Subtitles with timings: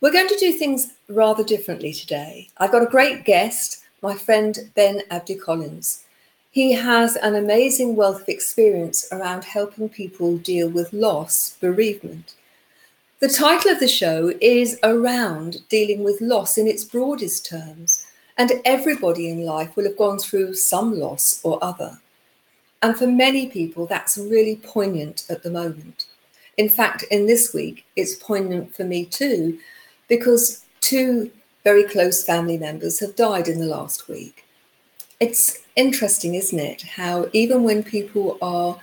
[0.00, 2.48] We're going to do things rather differently today.
[2.56, 6.04] I've got a great guest, my friend Ben Abdi Collins.
[6.50, 12.34] He has an amazing wealth of experience around helping people deal with loss, bereavement.
[13.18, 18.06] The title of the show is around dealing with loss in its broadest terms,
[18.38, 22.00] and everybody in life will have gone through some loss or other.
[22.80, 26.06] And for many people, that's really poignant at the moment.
[26.56, 29.58] In fact, in this week, it's poignant for me too,
[30.10, 31.30] because two
[31.64, 34.44] very close family members have died in the last week.
[35.20, 36.82] It's interesting, isn't it?
[36.82, 38.78] How even when people are,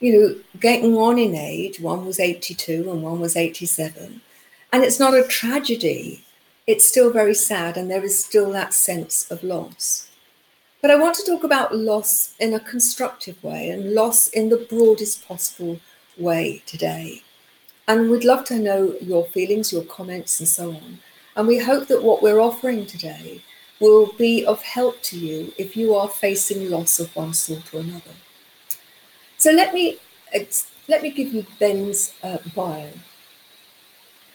[0.00, 4.20] you know, getting on in age, one was 82 and one was 87,
[4.72, 6.24] and it's not a tragedy,
[6.66, 10.08] it's still very sad, and there is still that sense of loss.
[10.80, 14.64] But I want to talk about loss in a constructive way and loss in the
[14.70, 15.80] broadest possible
[16.16, 17.22] way today.
[17.88, 20.98] And we'd love to know your feelings, your comments, and so on.
[21.34, 23.42] And we hope that what we're offering today
[23.80, 27.80] will be of help to you if you are facing loss of one sort or
[27.80, 28.10] another.
[29.38, 29.96] So let me
[30.86, 32.90] let me give you Ben's uh, bio.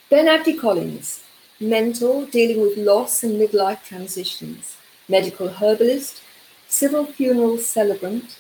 [0.10, 1.24] Ben Abdi Collins,
[1.60, 4.78] mentor dealing with loss and midlife transitions,
[5.08, 6.22] medical herbalist,
[6.68, 8.40] civil funeral celebrant.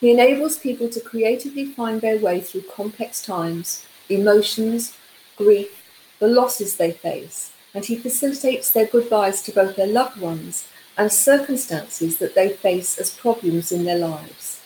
[0.00, 4.96] He enables people to creatively find their way through complex times emotions,
[5.36, 5.86] grief,
[6.18, 10.66] the losses they face, and he facilitates their goodbyes to both their loved ones
[10.98, 14.60] and circumstances that they face as problems in their lives.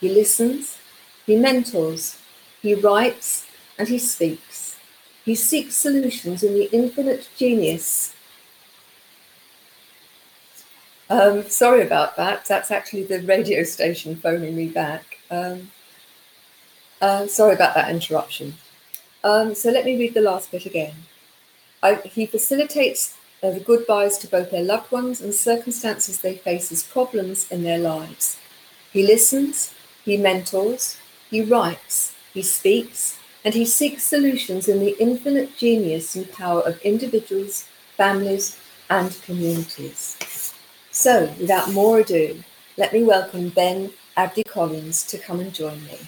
[0.00, 0.78] He listens,
[1.26, 2.18] he mentors,
[2.60, 3.46] he writes,
[3.78, 4.76] and he speaks.
[5.24, 8.14] He seeks solutions in the infinite genius.
[11.08, 12.44] Um, sorry about that.
[12.46, 15.18] That's actually the radio station phoning me back.
[15.30, 15.70] Um,
[17.00, 18.54] uh, sorry about that interruption.
[19.22, 20.94] Um, so let me read the last bit again.
[21.82, 26.72] I, he facilitates uh, the goodbyes to both their loved ones and circumstances they face
[26.72, 28.38] as problems in their lives.
[28.92, 30.96] He listens, he mentors,
[31.30, 36.80] he writes, he speaks, and he seeks solutions in the infinite genius and power of
[36.82, 37.66] individuals,
[37.96, 40.54] families, and communities.
[40.90, 42.42] So, without more ado,
[42.76, 45.98] let me welcome Ben Abdi Collins to come and join me.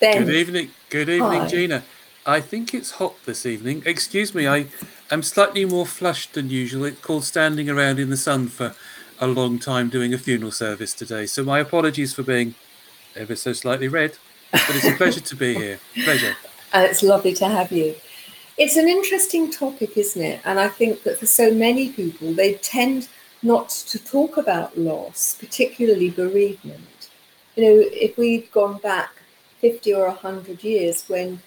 [0.00, 0.24] Ben.
[0.24, 0.70] Good evening.
[0.90, 1.48] Good evening, Hi.
[1.48, 1.82] Gina.
[2.26, 3.82] I think it's hot this evening.
[3.86, 4.66] Excuse me, I
[5.10, 6.84] am slightly more flushed than usual.
[6.84, 8.74] It's called standing around in the sun for
[9.20, 11.24] a long time doing a funeral service today.
[11.26, 12.54] So my apologies for being
[13.14, 14.18] ever so slightly red.
[14.52, 15.80] But it's a pleasure to be here.
[16.04, 16.36] Pleasure.
[16.72, 17.94] And it's lovely to have you.
[18.58, 20.40] It's an interesting topic, isn't it?
[20.44, 23.08] And I think that for so many people, they tend
[23.42, 27.10] not to talk about loss, particularly bereavement.
[27.54, 29.15] You know, if we'd gone back
[29.60, 31.40] 50 or 100 years when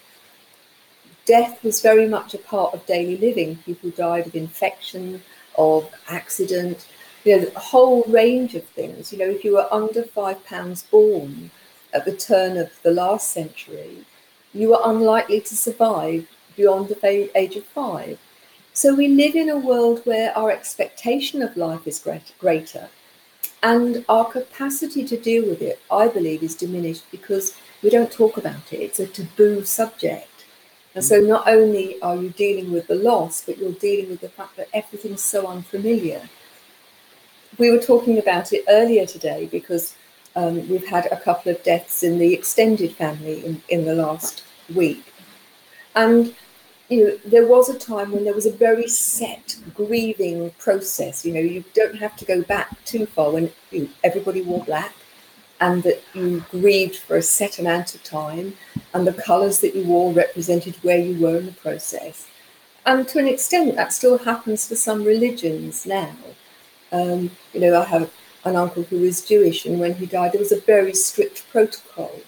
[1.26, 3.58] death was very much a part of daily living.
[3.58, 5.22] People died of infection,
[5.58, 6.88] of accident,
[7.24, 9.12] you know, a whole range of things.
[9.12, 11.52] You know, if you were under five pounds born
[11.94, 14.06] at the turn of the last century,
[14.54, 18.18] you were unlikely to survive beyond the age of five.
[18.74, 22.04] So we live in a world where our expectation of life is
[22.40, 22.90] greater
[23.62, 28.38] and our capacity to deal with it, I believe, is diminished because we don't talk
[28.38, 28.78] about it.
[28.78, 30.28] It's a taboo subject.
[30.96, 34.30] And so not only are you dealing with the loss, but you're dealing with the
[34.30, 36.28] fact that everything's so unfamiliar.
[37.58, 39.96] We were talking about it earlier today because
[40.36, 44.44] um, we've had a couple of deaths in the extended family in, in the last
[44.74, 45.14] week.
[45.96, 46.34] And
[46.90, 51.24] you know, there was a time when there was a very set grieving process.
[51.24, 54.64] You know, you don't have to go back too far when you know, everybody wore
[54.64, 54.94] black
[55.62, 58.56] and that you grieved for a set amount of time,
[58.94, 62.28] and the colours that you wore represented where you were in the process.
[62.86, 66.16] And to an extent, that still happens for some religions now.
[66.92, 68.12] Um, you know, I have
[68.46, 72.22] an uncle who was Jewish, and when he died, there was a very strict protocol.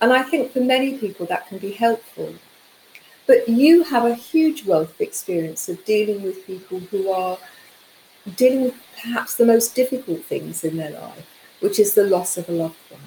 [0.00, 2.34] And I think for many people that can be helpful.
[3.26, 7.38] But you have a huge wealth of experience of dealing with people who are
[8.36, 11.28] dealing with perhaps the most difficult things in their life,
[11.62, 13.00] which is the loss of a loved one.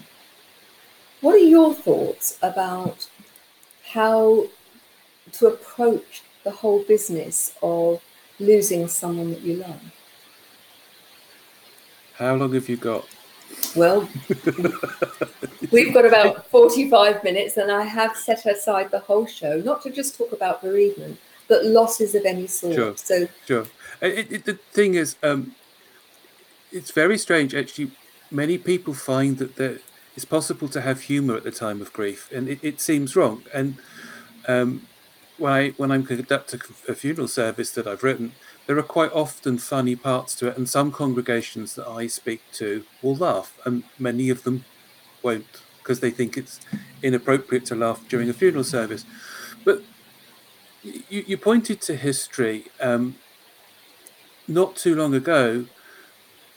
[1.22, 3.08] What are your thoughts about
[3.92, 4.48] how
[5.34, 8.02] to approach the whole business of
[8.40, 9.82] losing someone that you love?
[12.14, 13.06] How long have you got?
[13.76, 14.08] Well,
[15.72, 19.92] we've got about 45 minutes, and I have set aside the whole show, not to
[19.92, 21.20] just talk about bereavement,
[21.50, 22.76] but losses of any sort.
[22.76, 22.96] Sure.
[22.96, 23.66] So, sure.
[24.02, 25.56] It, it, the thing is, um,
[26.72, 27.54] it's very strange.
[27.54, 27.92] Actually,
[28.32, 29.80] many people find that there,
[30.16, 33.44] it's possible to have humour at the time of grief, and it, it seems wrong.
[33.54, 33.78] And
[34.48, 34.88] um,
[35.38, 38.34] when I when I'm conducting a funeral service that I've written,
[38.68, 42.86] there are quite often funny parts to it, and some congregations that I speak to
[43.02, 44.66] will laugh, and many of them
[45.22, 46.60] won't because they think it's
[47.04, 49.06] inappropriate to laugh during a funeral service.
[49.64, 49.84] But
[50.82, 52.66] you, you pointed to history.
[52.82, 53.16] Um,
[54.48, 55.66] not too long ago,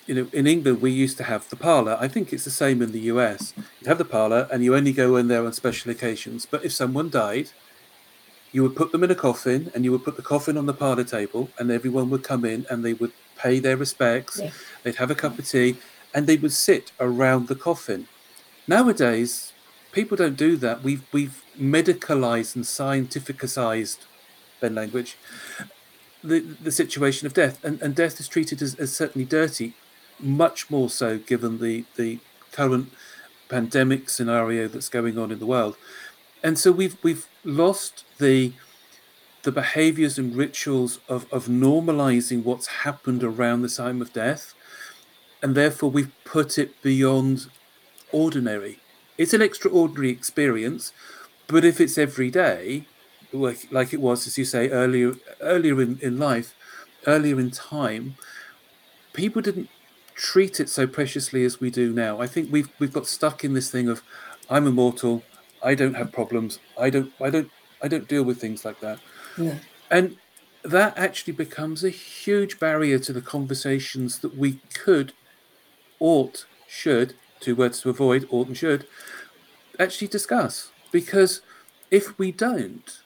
[0.08, 1.96] you know, in England we used to have the parlour.
[2.00, 3.52] I think it's the same in the US.
[3.56, 6.46] You'd have the parlour, and you only go in there on special occasions.
[6.46, 7.50] But if someone died,
[8.52, 10.72] you would put them in a coffin and you would put the coffin on the
[10.72, 14.50] parlor table and everyone would come in and they would pay their respects yeah.
[14.82, 15.76] they'd have a cup of tea
[16.14, 18.08] and they would sit around the coffin
[18.66, 19.52] nowadays
[19.92, 23.98] people don't do that we've we've medicalized and scientificized
[24.60, 25.16] ben language
[26.24, 29.74] the the situation of death and, and death is treated as, as certainly dirty
[30.20, 32.18] much more so given the the
[32.52, 32.92] current
[33.48, 35.76] pandemic scenario that's going on in the world.
[36.42, 38.52] And so we've we've lost the
[39.42, 44.52] the behaviors and rituals of, of normalizing what's happened around the time of death
[45.40, 47.46] and therefore we've put it beyond
[48.10, 48.80] ordinary.
[49.16, 50.92] It's an extraordinary experience
[51.46, 52.86] but if it's every day
[53.32, 56.54] like, like it was as you say earlier earlier in, in life
[57.06, 58.16] earlier in time
[59.12, 59.68] people didn't
[60.18, 63.54] treat it so preciously as we do now i think we've we've got stuck in
[63.54, 64.02] this thing of
[64.50, 65.22] i'm immortal
[65.62, 66.58] I don't have problems.
[66.78, 67.12] I don't.
[67.20, 67.50] I don't.
[67.82, 68.98] I don't deal with things like that.
[69.36, 69.58] Yeah.
[69.90, 70.16] And
[70.62, 75.12] that actually becomes a huge barrier to the conversations that we could,
[76.00, 78.86] ought, should, two words to avoid, ought and should,
[79.78, 80.70] actually discuss.
[80.90, 81.40] Because
[81.90, 83.00] if we don't,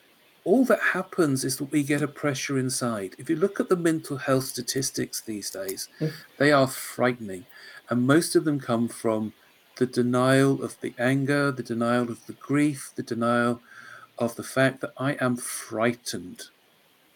[0.45, 3.15] all that happens is that we get a pressure inside.
[3.17, 5.87] If you look at the mental health statistics these days,
[6.37, 7.45] they are frightening.
[7.89, 9.33] And most of them come from
[9.77, 13.61] the denial of the anger, the denial of the grief, the denial
[14.17, 16.43] of the fact that I am frightened,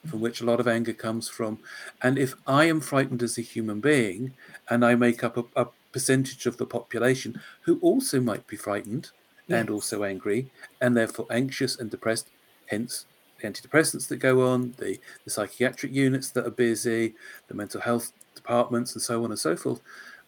[0.05, 1.59] from which a lot of anger comes from.
[2.01, 4.33] And if I am frightened as a human being,
[4.69, 9.11] and I make up a, a percentage of the population who also might be frightened
[9.47, 9.59] yes.
[9.59, 12.29] and also angry, and therefore anxious and depressed,
[12.67, 13.05] hence
[13.39, 17.15] the antidepressants that go on, the, the psychiatric units that are busy,
[17.47, 19.81] the mental health departments, and so on and so forth,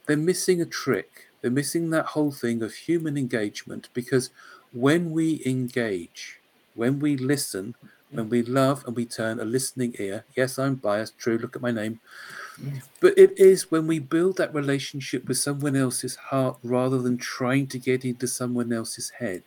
[0.06, 4.30] they're missing a trick they're missing that whole thing of human engagement because
[4.74, 6.40] when we engage,
[6.76, 7.76] when we listen,
[8.12, 11.62] when we love and we turn a listening ear, yes, I'm biased, true, look at
[11.62, 12.00] my name.
[13.00, 17.68] But it is when we build that relationship with someone else's heart rather than trying
[17.68, 19.44] to get into someone else's head,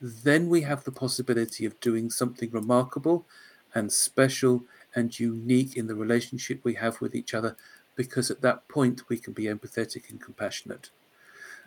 [0.00, 3.26] then we have the possibility of doing something remarkable
[3.74, 7.56] and special and unique in the relationship we have with each other
[7.94, 10.90] because at that point we can be empathetic and compassionate.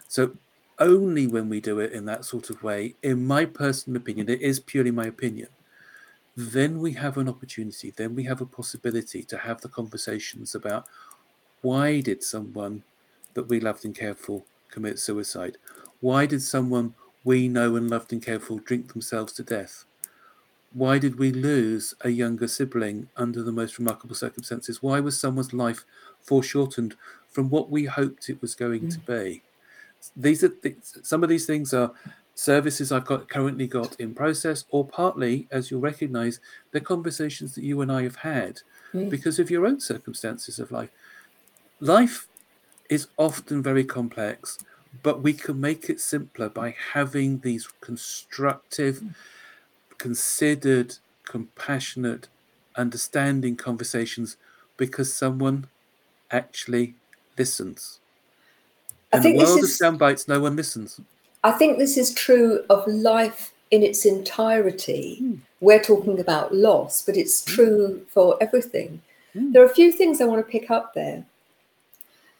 [0.07, 0.37] So
[0.77, 4.41] only when we do it in that sort of way, in my personal opinion, it
[4.41, 5.49] is purely my opinion,
[6.35, 10.87] then we have an opportunity, then we have a possibility to have the conversations about
[11.61, 12.83] why did someone
[13.33, 15.57] that we loved and cared for commit suicide?
[15.99, 19.85] Why did someone we know and loved and cared for drink themselves to death?
[20.73, 24.83] Why did we lose a younger sibling under the most remarkable circumstances?
[24.83, 25.83] Why was someone's life
[26.21, 26.95] foreshortened
[27.29, 28.93] from what we hoped it was going mm.
[28.93, 29.41] to be?
[30.15, 31.91] These are th- some of these things are
[32.35, 36.39] services I've got currently got in process, or partly, as you'll recognise,
[36.71, 38.61] they're conversations that you and I have had
[38.93, 39.09] mm.
[39.09, 40.89] because of your own circumstances of life.
[41.81, 42.27] Life
[42.89, 44.57] is often very complex,
[45.03, 48.99] but we can make it simpler by having these constructive.
[48.99, 49.15] Mm
[49.99, 52.27] considered, compassionate,
[52.75, 54.37] understanding conversations
[54.77, 55.67] because someone
[56.31, 56.95] actually
[57.37, 57.99] listens.
[59.13, 60.99] In the world is, of sound bites, no one listens.
[61.43, 65.19] I think this is true of life in its entirety.
[65.21, 65.39] Mm.
[65.59, 67.55] We're talking about loss, but it's hmm.
[67.55, 69.01] true for everything.
[69.35, 69.53] Mm.
[69.53, 71.25] There are a few things I want to pick up there.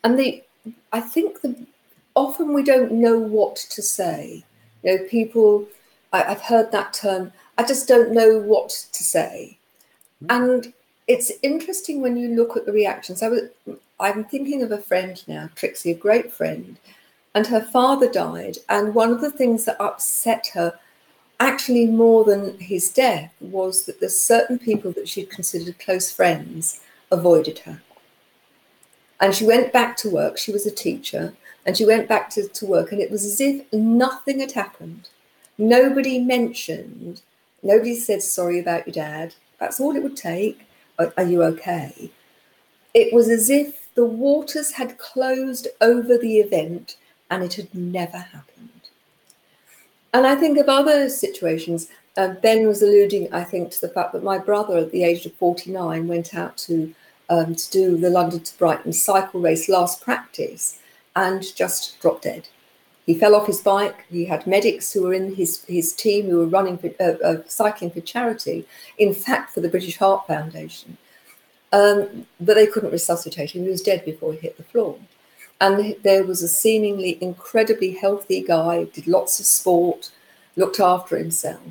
[0.04, 0.44] And the
[0.94, 1.56] I think the
[2.20, 4.44] often we don't know what to say.
[4.84, 5.66] You know, people
[6.12, 9.58] I, have heard that term, I just don't know what to say.
[10.24, 10.28] Mm.
[10.30, 10.74] And
[11.08, 13.24] it's interesting when you look at the reactions.
[13.24, 13.42] I was
[14.00, 16.78] I'm thinking of a friend now, Trixie, a great friend,
[17.36, 18.58] and her father died.
[18.70, 20.80] And one of the things that upset her,
[21.40, 26.80] actually more than his death, was that the certain people that she'd considered close friends
[27.12, 27.82] avoided her.
[29.20, 30.38] And she went back to work.
[30.38, 31.34] She was a teacher,
[31.70, 35.08] and she went back to, to work, and it was as if nothing had happened.
[35.60, 37.22] Nobody mentioned,
[37.62, 39.36] nobody said sorry about your dad.
[39.60, 40.66] That's all it would take.
[40.98, 42.10] Are, are you okay?
[42.96, 46.96] It was as if the waters had closed over the event
[47.30, 48.90] and it had never happened.
[50.12, 51.90] And I think of other situations.
[52.18, 55.28] Uh, ben was alluding, I think, to the fact that my brother, at the age
[55.28, 56.96] of 49, went out to
[57.30, 60.80] um, to do the London to Brighton cycle race last practice
[61.24, 62.44] and just dropped dead.
[63.06, 64.00] He fell off his bike.
[64.18, 67.42] He had medics who were in his, his team who were running for, uh, uh,
[67.48, 68.58] cycling for charity,
[68.98, 70.98] in fact, for the British Heart Foundation.
[71.72, 73.64] Um, but they couldn't resuscitate him.
[73.64, 74.98] He was dead before he hit the floor.
[75.62, 80.12] And there was a seemingly incredibly healthy guy, did lots of sport,
[80.56, 81.62] looked after himself,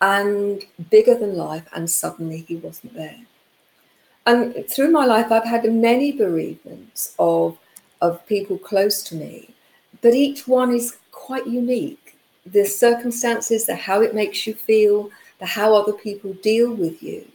[0.00, 3.22] and bigger than life, and suddenly he wasn't there.
[4.26, 7.58] And through my life, I've had many bereavements of,
[8.00, 9.50] of people close to me,
[10.02, 12.18] but each one is quite unique.
[12.44, 17.26] The circumstances, the how it makes you feel, the how other people deal with you.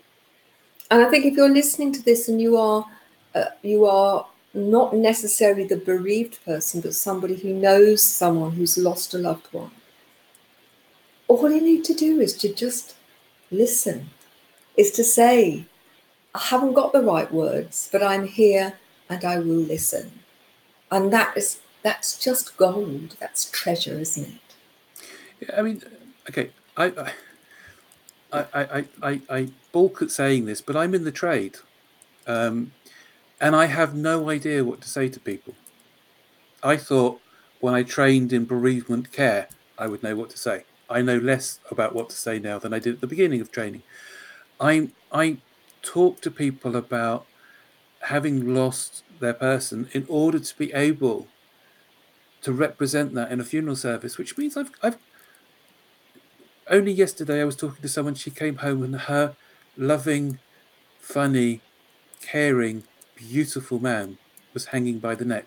[0.90, 2.86] And I think if you're listening to this and you are
[3.34, 9.14] uh, you are not necessarily the bereaved person, but somebody who knows someone who's lost
[9.14, 9.72] a loved one,
[11.28, 12.96] all you need to do is to just
[13.52, 14.10] listen,
[14.76, 15.66] is to say,
[16.36, 18.74] I haven't got the right words, but I'm here
[19.10, 20.12] and I will listen.
[20.92, 23.16] And that is that's just gold.
[23.20, 25.08] That's treasure, isn't it?
[25.40, 25.82] Yeah, I mean,
[26.30, 27.12] okay, I, I
[28.34, 31.58] I, I, I, balk at saying this, but I'm in the trade.
[32.28, 32.72] Um,
[33.40, 35.56] and I have no idea what to say to people.
[36.64, 37.20] I thought
[37.60, 40.64] when I trained in bereavement care, I would know what to say.
[40.90, 43.52] I know less about what to say now than I did at the beginning of
[43.52, 43.84] training.
[44.60, 45.38] I, I
[45.82, 47.26] talk to people about
[48.02, 51.28] having lost their person in order to be able
[52.42, 54.98] to represent that in a funeral service, which means I've, I've
[56.70, 58.16] only yesterday I was talking to someone.
[58.16, 59.36] She came home and her
[59.78, 60.40] loving,
[61.00, 61.62] funny,
[62.22, 62.84] caring,
[63.16, 64.18] beautiful man
[64.54, 65.46] was hanging by the neck.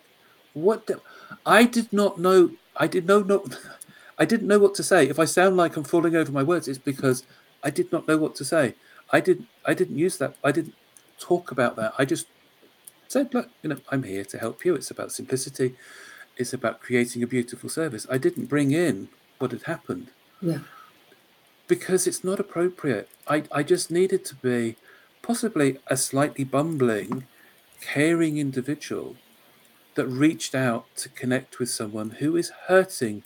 [0.53, 0.87] What?
[0.87, 1.01] The,
[1.45, 2.51] I did not know.
[2.77, 3.45] I did not know.
[4.19, 5.09] I didn't know what to say.
[5.09, 7.25] If I sound like I'm falling over my words, it's because
[7.65, 8.75] I did not know what to say.
[9.11, 9.49] I didn't.
[9.65, 10.37] I didn't use that.
[10.45, 10.75] I didn't
[11.19, 11.95] talk about that.
[11.99, 12.27] I just
[13.09, 14.75] said, "Look, you know, I'm here to help you.
[14.75, 15.75] It's about simplicity.
[16.37, 19.09] It's about creating a beautiful service." I didn't bring in
[19.39, 20.09] what had happened.
[20.41, 20.61] Yeah
[21.67, 23.09] because it's not appropriate.
[23.27, 24.77] I, I just needed to be
[25.23, 27.27] possibly a slightly bumbling,
[27.81, 29.17] caring individual
[29.95, 33.23] that reached out to connect with someone who is hurting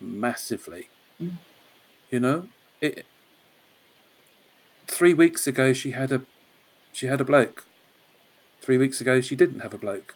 [0.00, 0.88] massively.
[1.20, 1.36] Mm.
[2.10, 2.48] You know,
[2.80, 3.06] it.
[4.86, 6.22] Three weeks ago, she had a,
[6.92, 7.64] she had a bloke.
[8.70, 10.14] Three weeks ago, she didn't have a bloke.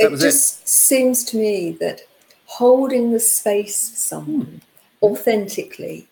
[0.00, 0.68] That it just it.
[0.68, 2.00] seems to me that
[2.46, 4.62] holding the space for someone
[5.02, 5.06] mm.
[5.06, 6.08] authentically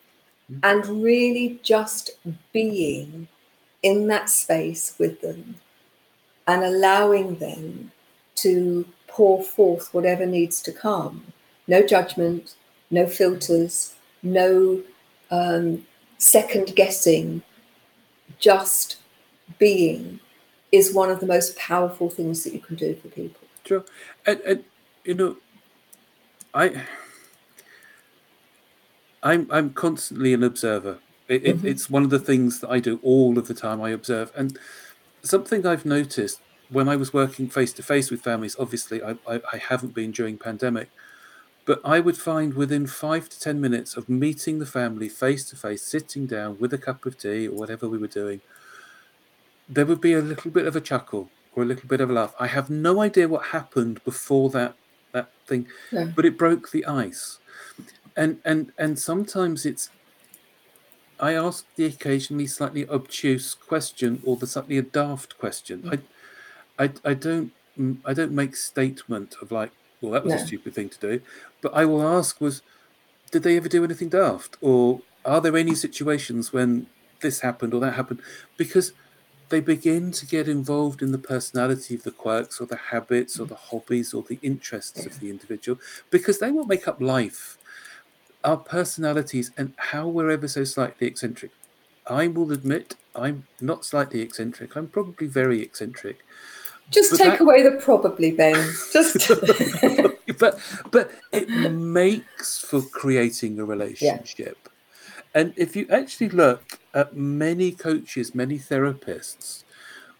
[0.62, 2.11] and really just
[2.52, 3.26] being
[3.83, 5.55] in that space with them
[6.47, 7.91] and allowing them
[8.35, 11.25] to pour forth whatever needs to come.
[11.69, 12.55] No judgment,
[12.91, 14.83] no filters, no
[15.31, 15.87] um,
[16.19, 17.41] second guessing,
[18.38, 18.99] just
[19.59, 20.21] being
[20.73, 23.43] is one of the most powerful things that you can do for people.
[23.64, 23.85] Sure.
[24.26, 24.64] And, and
[25.05, 25.37] you know,
[26.55, 26.87] I
[29.23, 30.99] I'm I'm constantly an observer.
[31.29, 31.67] It, mm-hmm.
[31.67, 33.81] it's one of the things that I do all of the time.
[33.81, 34.59] I observe, and
[35.23, 38.57] something I've noticed when I was working face to face with families.
[38.59, 40.91] Obviously, I, I, I haven't been during pandemic,
[41.64, 45.57] but I would find within five to ten minutes of meeting the family face to
[45.57, 48.41] face, sitting down with a cup of tea or whatever we were doing,
[49.69, 52.12] there would be a little bit of a chuckle or a little bit of a
[52.12, 52.35] laugh.
[52.38, 54.75] I have no idea what happened before that
[55.12, 56.04] that thing, yeah.
[56.04, 57.38] but it broke the ice
[58.16, 59.90] and and and sometimes it's
[61.21, 65.83] I ask the occasionally slightly obtuse question or the slightly a daft question.
[65.83, 66.02] Mm.
[66.78, 70.40] I, I, I don't, mm, I don't make statement of like, well, that was no.
[70.40, 71.21] a stupid thing to do,
[71.61, 72.62] but I will ask was,
[73.31, 76.88] did they ever do anything daft, or are there any situations when
[77.21, 78.21] this happened or that happened?
[78.57, 78.92] Because
[79.52, 83.44] they begin to get involved in the personality of the quirks or the habits or
[83.44, 85.78] the hobbies or the interests of the individual
[86.11, 87.59] because they will make up life.
[88.42, 91.50] Our personalities and how we're ever so slightly eccentric.
[92.06, 94.75] I will admit i'm not slightly eccentric.
[94.75, 96.25] I'm probably very eccentric.
[96.90, 97.40] Just but take that...
[97.42, 98.54] away the probably ben.
[98.90, 99.28] Just
[100.38, 100.59] but
[100.90, 104.56] but it makes for creating a relationship.
[104.64, 104.72] yeah.
[105.35, 109.65] And if you actually look at many coaches, many therapists,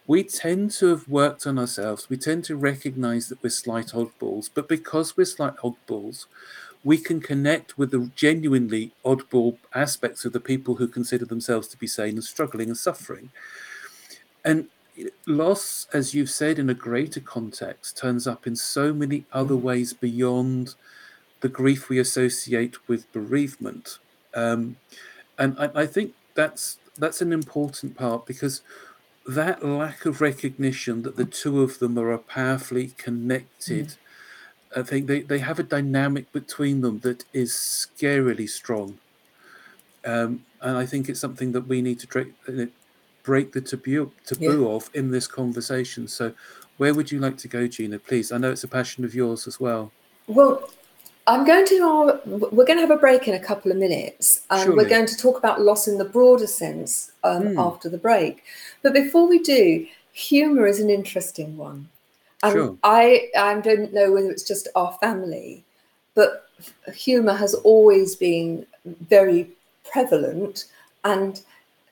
[0.07, 2.09] we tend to have worked on ourselves.
[2.09, 6.25] We tend to recognize that we're slight oddballs, but because we're slight oddballs,
[6.83, 11.77] we can connect with the genuinely oddball aspects of the people who consider themselves to
[11.77, 13.29] be sane and struggling and suffering.
[14.43, 14.67] And
[15.25, 19.61] loss, as you've said, in a greater context, turns up in so many other mm.
[19.61, 20.75] ways beyond
[21.39, 23.99] the grief we associate with bereavement.
[24.33, 24.77] Um,
[25.37, 28.61] and I, I think that's that's an important part because
[29.25, 33.87] that lack of recognition that the two of them are a powerfully connected.
[33.87, 33.97] Mm.
[34.75, 38.97] I think they, they have a dynamic between them that is scarily strong.
[40.03, 42.33] Um, and I think it's something that we need to break,
[43.23, 44.69] break the taboo, taboo yeah.
[44.69, 46.07] of in this conversation.
[46.07, 46.33] So,
[46.77, 47.99] where would you like to go, Gina?
[47.99, 49.91] Please, I know it's a passion of yours as well.
[50.27, 50.69] Well,
[51.25, 54.63] I'm going to, we're going to have a break in a couple of minutes and
[54.63, 54.75] Surely.
[54.75, 57.57] we're going to talk about loss in the broader sense um, mm.
[57.57, 58.43] after the break.
[58.81, 61.87] But before we do, humour is an interesting one.
[62.43, 62.77] And sure.
[62.83, 65.63] I, I don't know whether it's just our family,
[66.13, 66.49] but
[66.93, 69.49] humour has always been very
[69.89, 70.65] prevalent
[71.05, 71.41] and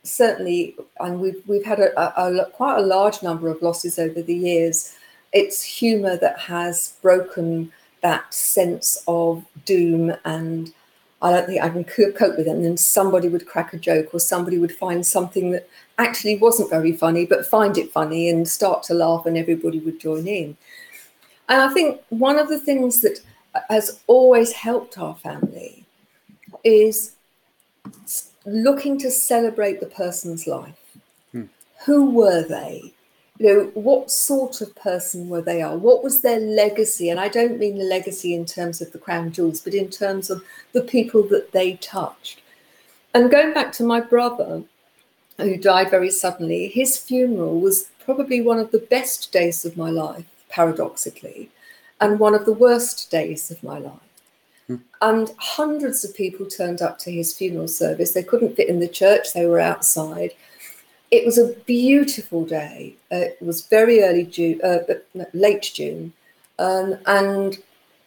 [0.04, 4.22] certainly, and we've, we've had a, a, a quite a large number of losses over
[4.22, 4.96] the years.
[5.32, 10.74] It's humour that has broken that sense of doom and
[11.22, 12.48] I don't think I can cope with it.
[12.48, 16.72] And then somebody would crack a joke or somebody would find something that actually wasn't
[16.72, 20.58] very funny, but find it funny and start to laugh and everybody would join in.
[21.48, 23.20] And I think one of the things that
[23.70, 25.86] has always helped our family
[26.64, 27.16] is
[28.46, 30.98] looking to celebrate the person's life.
[31.32, 31.46] Hmm.
[31.86, 32.94] Who were they?
[33.42, 35.76] You know, what sort of person were they are?
[35.76, 37.10] What was their legacy?
[37.10, 40.30] And I don't mean the legacy in terms of the crown jewels, but in terms
[40.30, 42.40] of the people that they touched.
[43.16, 44.62] And going back to my brother,
[45.38, 49.90] who died very suddenly, his funeral was probably one of the best days of my
[49.90, 51.50] life, paradoxically,
[52.00, 54.12] and one of the worst days of my life.
[54.68, 54.76] Hmm.
[55.02, 58.12] And hundreds of people turned up to his funeral service.
[58.12, 60.34] They couldn't fit in the church, they were outside
[61.12, 62.96] it was a beautiful day.
[63.12, 64.80] Uh, it was very early June, uh,
[65.14, 66.14] no, late June,
[66.58, 67.60] um, and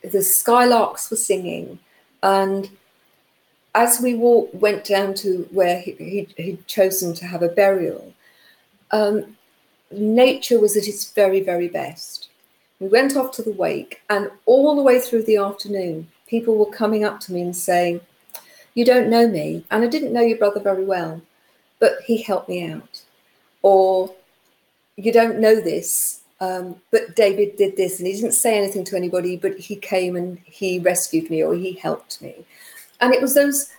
[0.03, 1.79] the skylarks were singing.
[2.23, 2.71] And
[3.75, 8.15] as we walked, went down to where he, he, would chosen to have a burial,
[8.91, 9.37] um,
[9.91, 12.31] nature was at its very, very best.
[12.81, 16.71] We went off to the wake, and all the way through the afternoon, people were
[16.71, 18.01] coming up to me and saying,
[18.75, 21.21] You don't know me, and I didn't know your brother very well
[21.79, 23.03] but he helped me out.
[23.63, 24.15] Or
[24.97, 28.97] you don't know this, um, but David did this and he didn't say anything to
[28.97, 32.45] anybody, but he came and he rescued me or he helped me.
[33.01, 33.71] And it was those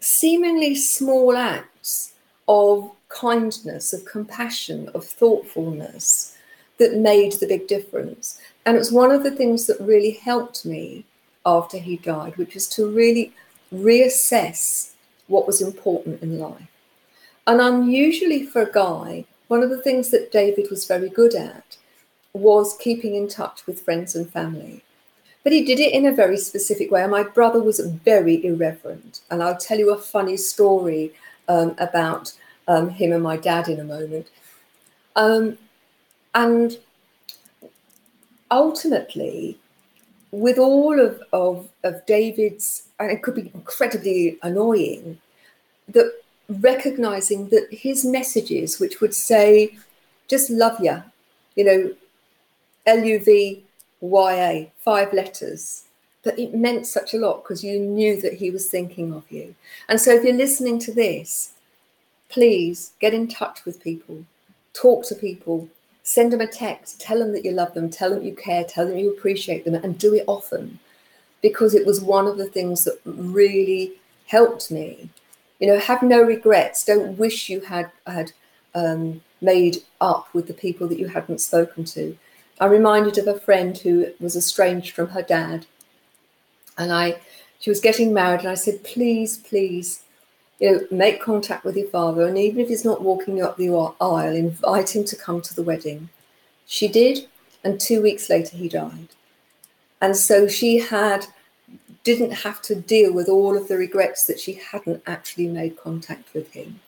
[0.00, 2.14] seemingly small acts
[2.48, 6.36] of kindness, of compassion, of thoughtfulness
[6.78, 8.40] that made the big difference.
[8.64, 11.04] And it was one of the things that really helped me
[11.44, 13.32] after he died, which was to really
[13.72, 14.92] reassess
[15.28, 16.68] what was important in life.
[17.50, 21.78] And unusually for a guy, one of the things that David was very good at
[22.32, 24.84] was keeping in touch with friends and family.
[25.42, 27.02] But he did it in a very specific way.
[27.02, 29.22] And my brother was very irreverent.
[29.32, 31.12] And I'll tell you a funny story
[31.48, 32.32] um, about
[32.68, 34.28] um, him and my dad in a moment.
[35.16, 35.58] Um,
[36.36, 36.78] and
[38.52, 39.58] ultimately,
[40.30, 45.18] with all of, of, of David's, and it could be incredibly annoying,
[45.88, 46.12] that
[46.50, 49.78] recognizing that his messages, which would say,
[50.28, 51.02] just love ya,
[51.54, 51.94] you know,
[52.86, 53.62] L U V
[54.00, 55.84] Y A, five letters,
[56.22, 59.54] but it meant such a lot because you knew that he was thinking of you.
[59.88, 61.52] And so if you're listening to this,
[62.28, 64.24] please get in touch with people,
[64.72, 65.68] talk to people,
[66.02, 68.86] send them a text, tell them that you love them, tell them you care, tell
[68.86, 70.78] them you appreciate them, and do it often
[71.42, 73.92] because it was one of the things that really
[74.26, 75.08] helped me
[75.60, 76.84] you know, have no regrets.
[76.84, 78.32] Don't wish you had had
[78.74, 82.16] um, made up with the people that you hadn't spoken to.
[82.60, 85.66] I'm reminded of a friend who was estranged from her dad,
[86.76, 87.20] and I,
[87.58, 90.02] she was getting married, and I said, please, please,
[90.58, 93.56] you know, make contact with your father, and even if he's not walking you up
[93.56, 96.10] the aisle, invite him to come to the wedding.
[96.66, 97.28] She did,
[97.64, 99.08] and two weeks later he died.
[100.02, 101.26] And so she had
[102.04, 106.32] didn't have to deal with all of the regrets that she hadn't actually made contact
[106.34, 106.80] with him.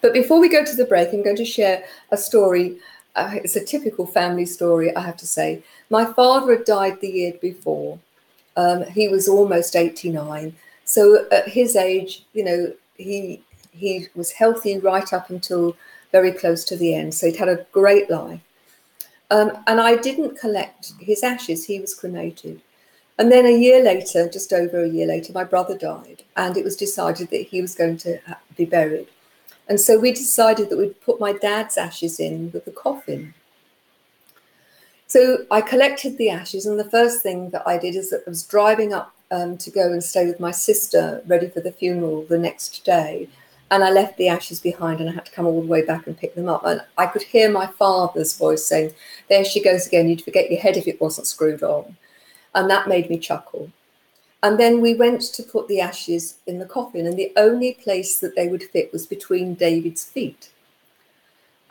[0.00, 2.78] But before we go to the break, I'm going to share a story.
[3.16, 5.62] Uh, it's a typical family story, I have to say.
[5.90, 7.98] My father had died the year before.
[8.56, 10.54] Um, he was almost 89.
[10.84, 15.76] So at his age, you know, he he was healthy right up until
[16.12, 17.14] very close to the end.
[17.14, 18.40] So he'd had a great life.
[19.30, 21.64] Um, and I didn't collect his ashes.
[21.64, 22.60] He was cremated.
[23.20, 26.64] And then a year later, just over a year later, my brother died, and it
[26.64, 28.18] was decided that he was going to
[28.56, 29.08] be buried.
[29.68, 33.34] And so we decided that we'd put my dad's ashes in with the coffin.
[35.06, 38.30] So I collected the ashes, and the first thing that I did is that I
[38.30, 42.22] was driving up um, to go and stay with my sister, ready for the funeral
[42.22, 43.28] the next day.
[43.70, 46.06] And I left the ashes behind and I had to come all the way back
[46.06, 46.64] and pick them up.
[46.64, 48.94] And I could hear my father's voice saying,
[49.28, 50.08] There she goes again.
[50.08, 51.96] You'd forget your head if it wasn't screwed on.
[52.54, 53.70] And that made me chuckle.
[54.42, 58.18] And then we went to put the ashes in the coffin, and the only place
[58.20, 60.50] that they would fit was between David's feet.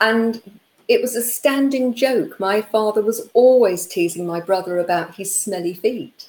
[0.00, 2.40] And it was a standing joke.
[2.40, 6.28] My father was always teasing my brother about his smelly feet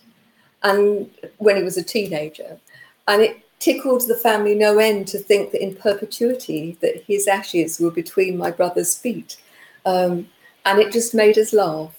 [0.61, 2.59] and when he was a teenager.
[3.07, 7.79] And it tickled the family no end to think that in perpetuity that his ashes
[7.79, 9.37] were between my brother's feet.
[9.85, 10.29] Um,
[10.65, 11.97] and it just made us laugh.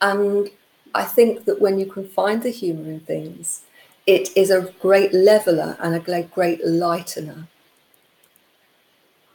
[0.00, 0.50] And
[0.96, 3.62] I think that when you can find the humour in things,
[4.06, 7.46] it is a great leveler and a great lightener.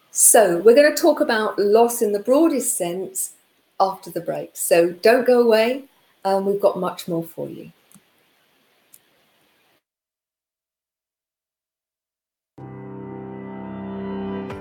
[0.10, 3.34] So, we're going to talk about loss in the broadest sense
[3.80, 4.52] after the break.
[4.54, 5.86] So, don't go away.
[6.26, 7.72] Um, we've got much more for you.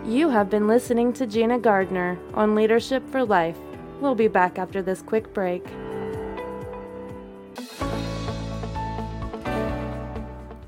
[0.04, 3.58] You have been listening to Gina Gardner on Leadership for Life.
[4.00, 5.64] We'll be back after this quick break.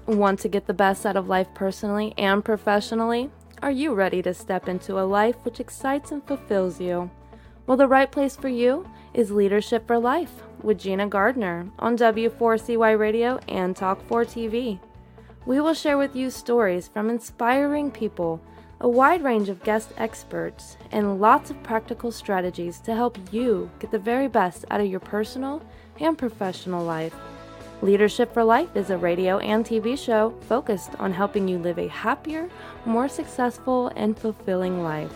[0.06, 3.30] Want to get the best out of life personally and professionally?
[3.62, 7.10] Are you ready to step into a life which excites and fulfills you?
[7.66, 12.98] Well, the right place for you is Leadership for Life with Gina Gardner on W4CY
[12.98, 14.80] Radio and Talk 4 TV.
[15.46, 18.40] We will share with you stories from inspiring people
[18.82, 23.92] a wide range of guest experts, and lots of practical strategies to help you get
[23.92, 25.62] the very best out of your personal
[26.02, 27.14] and professional life.
[27.80, 31.88] Leadership for Life is a radio and TV show focused on helping you live a
[31.88, 32.48] happier,
[32.84, 35.12] more successful, and fulfilling life.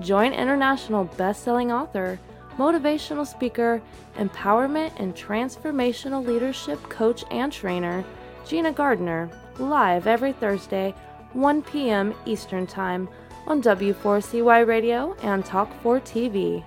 [0.00, 2.18] Join international best-selling author,
[2.58, 3.80] motivational speaker,
[4.16, 8.04] empowerment and transformational leadership coach and trainer,
[8.46, 10.94] Gina Gardner, live every Thursday
[11.32, 12.14] 1 p.m.
[12.24, 13.08] Eastern Time
[13.46, 16.64] on W4CY Radio and Talk4 TV.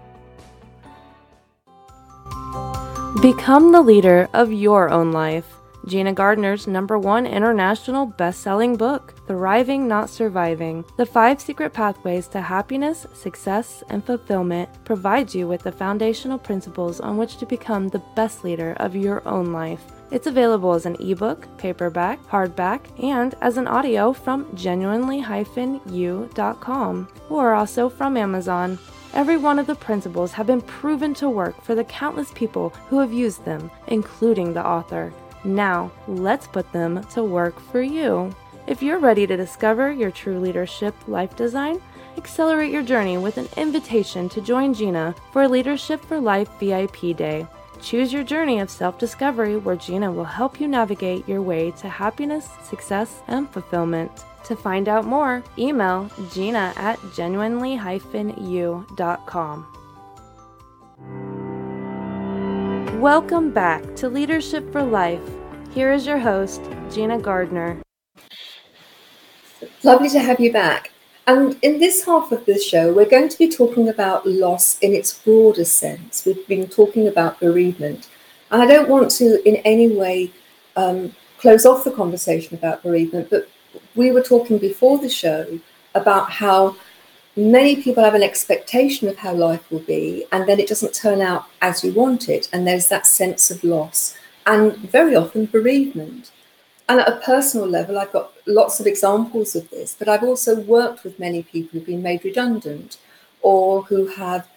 [3.21, 5.57] Become the leader of your own life.
[5.85, 12.29] Gina Gardner's number one international best selling book, Thriving Not Surviving The Five Secret Pathways
[12.29, 17.89] to Happiness, Success, and Fulfillment, provides you with the foundational principles on which to become
[17.89, 19.83] the best leader of your own life.
[20.11, 27.89] It's available as an ebook, paperback, hardback, and as an audio from genuinely-u.com or also
[27.89, 28.79] from Amazon.
[29.13, 32.99] Every one of the principles have been proven to work for the countless people who
[32.99, 35.11] have used them, including the author.
[35.43, 38.33] Now, let's put them to work for you.
[38.67, 41.81] If you're ready to discover your true leadership life design,
[42.17, 47.47] accelerate your journey with an invitation to join Gina for Leadership for Life VIP Day.
[47.81, 51.89] Choose your journey of self discovery where Gina will help you navigate your way to
[51.89, 54.25] happiness, success, and fulfillment.
[54.45, 59.65] To find out more, email gina at genuinely-u.com.
[62.99, 65.21] Welcome back to Leadership for Life.
[65.71, 67.81] Here is your host, Gina Gardner.
[69.83, 70.91] Lovely to have you back.
[71.27, 74.93] And in this half of the show, we're going to be talking about loss in
[74.93, 76.25] its broader sense.
[76.25, 78.09] We've been talking about bereavement.
[78.49, 80.31] And I don't want to in any way
[80.75, 83.47] um, close off the conversation about bereavement, but
[83.95, 85.59] we were talking before the show
[85.95, 86.75] about how
[87.35, 91.21] many people have an expectation of how life will be, and then it doesn't turn
[91.21, 92.49] out as you want it.
[92.51, 96.31] And there's that sense of loss and very often bereavement.
[96.87, 100.59] And at a personal level, I've got lots of examples of this, but I've also
[100.59, 102.97] worked with many people who've been made redundant
[103.41, 104.47] or who have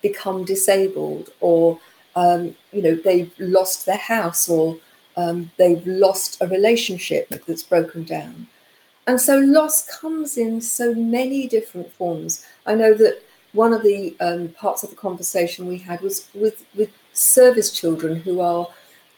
[0.00, 1.78] become disabled or,
[2.16, 4.78] um, you know, they've lost their house or
[5.18, 8.48] um, they've lost a relationship that's broken down.
[9.06, 12.44] And so loss comes in so many different forms.
[12.66, 16.64] I know that one of the um, parts of the conversation we had was with,
[16.74, 18.68] with service children who are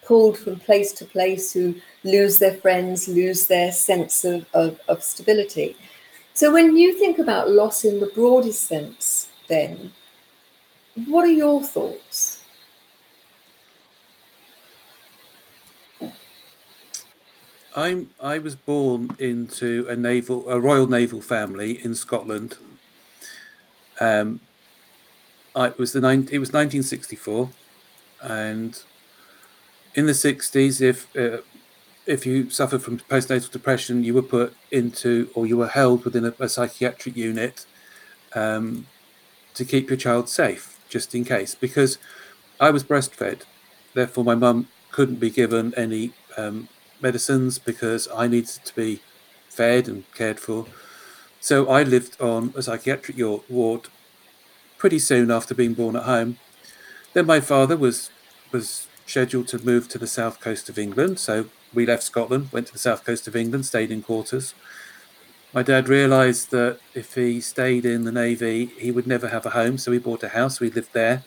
[0.05, 5.03] pulled from place to place, who lose their friends, lose their sense of, of, of
[5.03, 5.77] stability.
[6.35, 9.93] So when you think about loss in the broadest sense, then,
[11.07, 12.44] what are your thoughts?
[17.75, 22.57] I'm I was born into a naval a Royal Naval family in Scotland.
[24.01, 24.41] Um,
[25.57, 27.51] I was the nine, it was 1964,
[28.23, 28.83] and
[29.95, 31.39] in the 60s, if uh,
[32.07, 36.25] if you suffered from postnatal depression, you were put into or you were held within
[36.25, 37.67] a, a psychiatric unit
[38.35, 38.87] um,
[39.55, 41.55] to keep your child safe, just in case.
[41.57, 41.99] Because
[42.61, 43.43] I was breastfed,
[43.95, 46.69] therefore my mum couldn't be given any um,
[47.01, 49.01] medicines because I needed to be
[49.49, 50.67] fed and cared for.
[51.41, 53.17] So I lived on a psychiatric
[53.49, 53.89] ward
[54.79, 56.39] pretty soon after being born at home.
[57.13, 58.11] Then my father was
[58.53, 62.69] was scheduled to move to the south coast of England, so we left Scotland, went
[62.69, 64.55] to the south coast of England, stayed in quarters.
[65.53, 69.51] My dad realised that if he stayed in the navy, he would never have a
[69.51, 70.61] home, so he bought a house.
[70.61, 71.25] We lived there.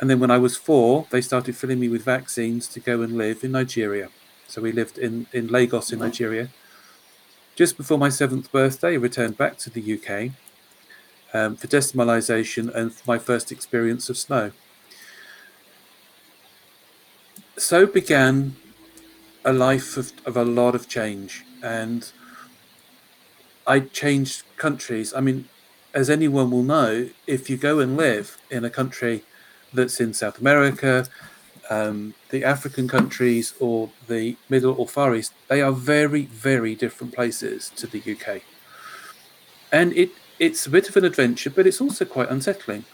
[0.00, 3.16] And then when I was four, they started filling me with vaccines to go and
[3.16, 4.08] live in Nigeria.
[4.52, 6.50] So we lived in, in Lagos in Nigeria.
[7.56, 10.32] Just before my seventh birthday, I returned back to the UK
[11.32, 14.52] um, for decimalisation and my first experience of snow.
[17.56, 18.56] So began
[19.42, 21.46] a life of, of a lot of change.
[21.62, 22.12] And
[23.66, 25.14] I changed countries.
[25.14, 25.48] I mean,
[25.94, 29.24] as anyone will know, if you go and live in a country
[29.72, 31.06] that's in South America,
[31.70, 37.14] um, the African countries or the Middle or Far East, they are very, very different
[37.14, 38.42] places to the UK.
[39.70, 42.84] And it, it's a bit of an adventure, but it's also quite unsettling.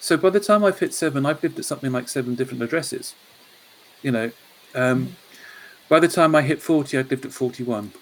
[0.00, 3.14] So by the time I've hit seven, I've lived at something like seven different addresses.
[4.02, 4.32] You know,
[4.74, 5.16] um,
[5.88, 7.92] by the time I hit 40, I'd lived at 41.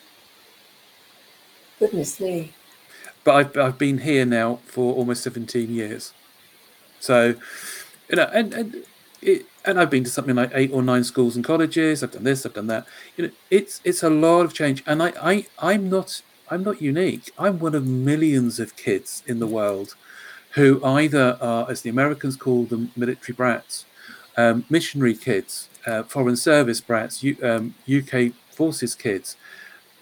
[1.79, 2.53] Goodness me.
[3.25, 6.13] But I've, I've been here now for almost 17 years.
[7.01, 7.35] So,
[8.09, 8.85] you know, and, and
[9.23, 12.03] it, and I've been to something like eight or nine schools and colleges.
[12.03, 12.87] I've done this, I've done that.
[13.17, 16.83] You know, it's it's a lot of change, and I, I I'm not I'm not
[16.83, 17.33] unique.
[17.39, 19.95] I'm one of millions of kids in the world
[20.55, 23.85] who either are, as the Americans call them, military brats,
[24.37, 29.37] um, missionary kids, uh, foreign service brats, U, um, UK forces kids.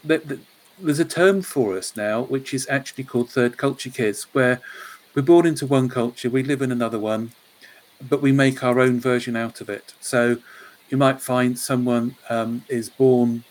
[0.03, 4.61] There's a term for us now, which is actually called third culture kids, where
[5.15, 7.33] we're born into one culture, we live in another one,
[8.07, 9.95] but we make our own version out of it.
[10.01, 10.39] So
[10.89, 13.45] you might find someone um, is born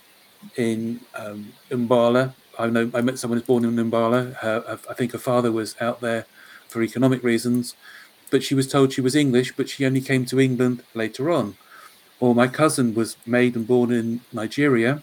[0.56, 2.34] in um, Umbala.
[2.58, 4.34] I know I met someone who's born in Umbala.
[4.36, 6.26] Her, I think her father was out there
[6.68, 7.74] for economic reasons,
[8.30, 11.56] but she was told she was English, but she only came to England later on.
[12.20, 15.02] Or my cousin was made and born in Nigeria,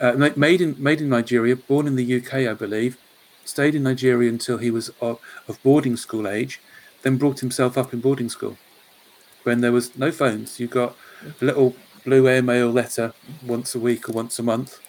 [0.00, 2.98] uh, made in made in Nigeria, born in the UK, I believe,
[3.44, 6.60] stayed in Nigeria until he was of, of boarding school age,
[7.02, 8.56] then brought himself up in boarding school
[9.42, 10.58] when there was no phones.
[10.60, 10.96] You got
[11.40, 13.12] a little blue airmail letter
[13.44, 14.80] once a week or once a month,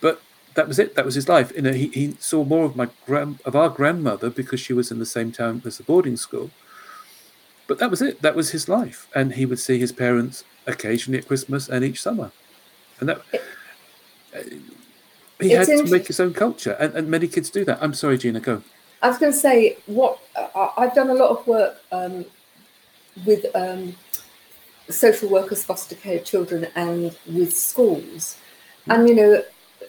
[0.00, 0.20] but
[0.54, 0.94] that was it.
[0.94, 1.52] That was his life.
[1.54, 4.90] You know, he, he saw more of my grand of our grandmother because she was
[4.90, 6.50] in the same town as the boarding school.
[7.66, 8.22] But that was it.
[8.22, 12.00] That was his life, and he would see his parents occasionally at Christmas and each
[12.00, 12.30] summer,
[13.00, 13.22] and that.
[14.34, 14.40] Uh,
[15.40, 17.78] he had to make his own culture, and, and many kids do that.
[17.82, 18.62] I'm sorry, Gina, go.
[19.04, 20.18] I was going to say what
[20.78, 22.24] I've done a lot of work um,
[23.26, 23.94] with um,
[24.88, 28.38] social workers, foster care children, and with schools.
[28.88, 29.42] And you know,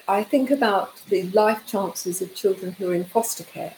[0.09, 3.75] I think about the life chances of children who are in foster care,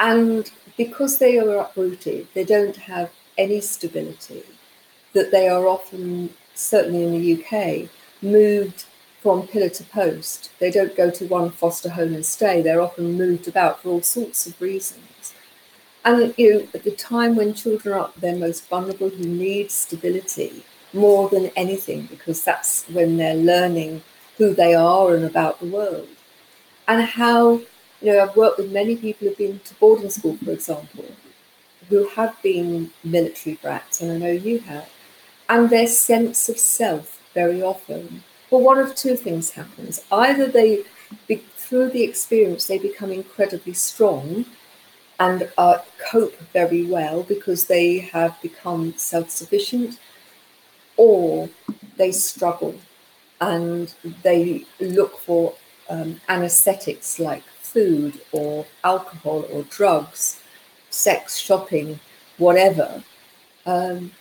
[0.00, 4.42] and because they are uprooted, they don't have any stability.
[5.12, 7.88] That they are often, certainly in the UK,
[8.20, 8.86] moved
[9.24, 10.50] from pillar to post.
[10.58, 12.60] They don't go to one foster home and stay.
[12.60, 15.34] They're often moved about for all sorts of reasons.
[16.04, 20.62] And you know, at the time when children are their most vulnerable, who need stability
[20.92, 24.02] more than anything, because that's when they're learning
[24.36, 26.08] who they are and about the world.
[26.86, 27.62] And how,
[28.02, 31.06] you know, I've worked with many people who've been to boarding school, for example,
[31.88, 34.90] who have been military brats, and I know you have,
[35.48, 38.22] and their sense of self very often
[38.54, 40.04] well, one of two things happens.
[40.12, 40.84] Either they,
[41.26, 44.44] be, through the experience, they become incredibly strong
[45.18, 49.98] and uh, cope very well because they have become self sufficient,
[50.96, 51.48] or
[51.96, 52.76] they struggle
[53.40, 55.54] and they look for
[55.90, 60.40] um, anesthetics like food or alcohol or drugs,
[60.90, 61.98] sex, shopping,
[62.38, 63.02] whatever.
[63.66, 64.12] Um,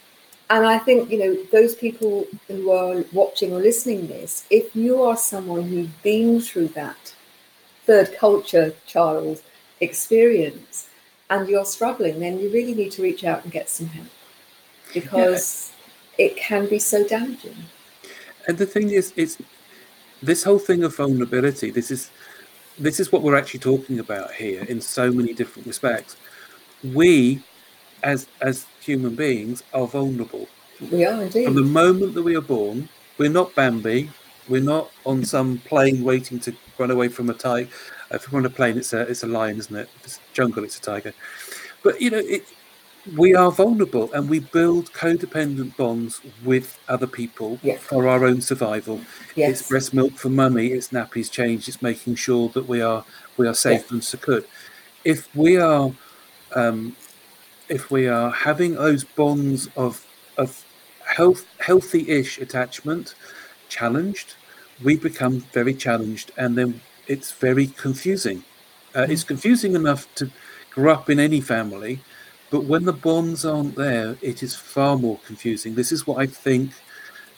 [0.49, 5.01] and I think, you know, those people who are watching or listening this, if you
[5.01, 7.13] are someone who's been through that
[7.85, 9.41] third culture child
[9.79, 10.89] experience
[11.29, 14.07] and you're struggling, then you really need to reach out and get some help
[14.93, 15.71] because
[16.17, 16.25] yeah.
[16.25, 17.55] it can be so damaging.
[18.47, 19.37] And the thing is, it's
[20.21, 21.71] this whole thing of vulnerability.
[21.71, 22.11] This is
[22.79, 26.17] this is what we're actually talking about here in so many different respects.
[26.83, 27.43] We,
[28.03, 30.47] as as human beings, are vulnerable.
[30.91, 31.45] We are indeed.
[31.45, 34.09] From the moment that we are born, we're not Bambi.
[34.49, 37.69] We're not on some plain waiting to run away from a tiger.
[38.11, 39.89] If we're on a plain, it's a it's a lion, isn't it?
[39.95, 41.13] If it's jungle, it's a tiger.
[41.83, 42.45] But you know, it,
[43.17, 47.81] we are vulnerable and we build codependent bonds with other people yes.
[47.81, 49.01] for our own survival.
[49.35, 49.59] Yes.
[49.59, 53.03] It's breast milk for mummy, it's nappies changed, it's making sure that we are
[53.37, 53.91] we are safe yes.
[53.91, 54.43] and secure.
[55.03, 55.91] If we are
[56.55, 56.95] um,
[57.77, 60.05] if we are having those bonds of
[60.37, 60.49] of
[61.17, 63.15] health healthy-ish attachment
[63.69, 64.35] challenged,
[64.83, 68.43] we become very challenged and then it's very confusing.
[68.95, 69.09] Uh, mm.
[69.09, 70.29] It's confusing enough to
[70.75, 71.99] grow up in any family
[72.53, 75.73] but when the bonds aren't there, it is far more confusing.
[75.73, 76.69] This is what I think,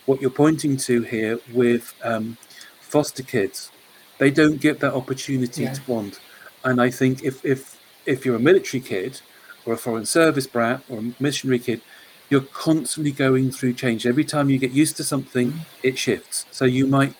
[0.05, 2.35] what you're pointing to here with um,
[2.81, 3.71] foster kids.
[4.17, 5.71] They don't get that opportunity yeah.
[5.71, 6.19] to bond.
[6.65, 9.21] And I think if, if, if you're a military kid
[9.65, 11.81] or a foreign service brat or a missionary kid,
[12.29, 14.05] you're constantly going through change.
[14.05, 16.45] Every time you get used to something, it shifts.
[16.51, 17.13] So you might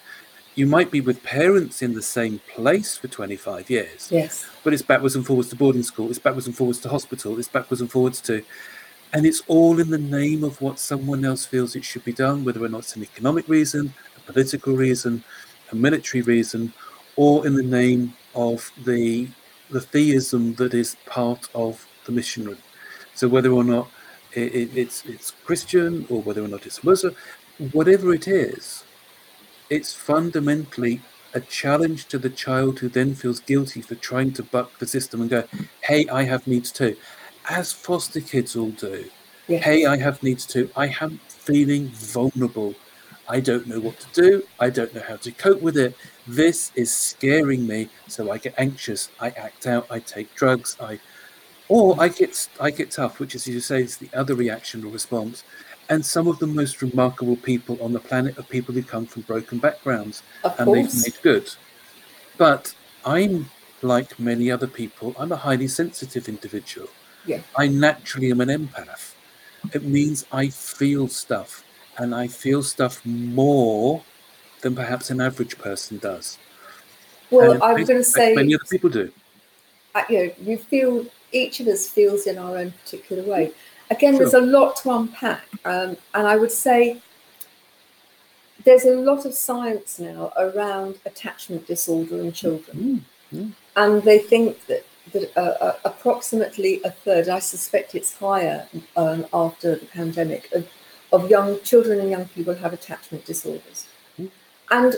[0.56, 4.10] you might be with parents in the same place for 25 years.
[4.10, 4.46] Yes.
[4.64, 7.50] But it's backwards and forwards to boarding school, it's backwards and forwards to hospital, it's
[7.50, 8.42] backwards and forwards to.
[9.12, 12.44] And it's all in the name of what someone else feels it should be done,
[12.46, 15.24] whether or not it's an economic reason, a political reason,
[15.72, 16.74] a military reason,
[17.18, 19.28] or in the name of the
[19.72, 22.58] the theism that is part of the missionary.
[23.14, 23.90] So whether or not
[24.34, 27.16] it, it, it's it's Christian or whether or not it's Muslim,
[27.72, 28.84] whatever it is,
[29.70, 31.02] it's fundamentally
[31.34, 35.22] a challenge to the child who then feels guilty for trying to buck the system
[35.22, 35.44] and go,
[35.82, 36.96] hey, I have needs too.
[37.50, 39.06] As foster kids all do.
[39.48, 39.64] Yes.
[39.64, 40.70] Hey, I have needs too.
[40.76, 42.74] I am feeling vulnerable.
[43.28, 44.44] I don't know what to do.
[44.60, 45.96] I don't know how to cope with it.
[46.26, 47.90] This is scaring me.
[48.08, 49.10] So I get anxious.
[49.20, 49.88] I act out.
[49.90, 50.78] I take drugs.
[50.80, 51.00] I,
[51.68, 54.84] or I get I get tough, which is, as you say, is the other reaction
[54.84, 55.44] or response
[55.90, 59.22] and some of the most remarkable people on the planet are people who come from
[59.24, 61.04] broken backgrounds of and course.
[61.04, 61.54] they've made good.
[62.38, 62.74] But
[63.06, 63.50] I'm
[63.82, 66.90] like many other people, I'm a highly sensitive individual.
[67.26, 67.42] Yeah.
[67.56, 69.14] I naturally am an empath.
[69.74, 71.64] It means I feel stuff
[71.98, 74.04] and I feel stuff more
[74.62, 76.38] than perhaps an average person does.
[77.30, 79.12] Well, I'm going to say many other people do.
[79.94, 83.52] Uh, you know, you feel each of us feels in our own particular way.
[83.92, 84.20] Again, sure.
[84.20, 85.46] there's a lot to unpack.
[85.64, 87.02] Um, and I would say
[88.64, 93.06] there's a lot of science now around attachment disorder in children.
[93.32, 93.50] Mm-hmm.
[93.76, 99.28] And they think that, that uh, uh, approximately a third, I suspect it's higher um,
[99.34, 100.68] after the pandemic, of,
[101.12, 103.88] of, young children and young people have attachment disorders.
[104.20, 104.28] Mm-hmm.
[104.72, 104.96] And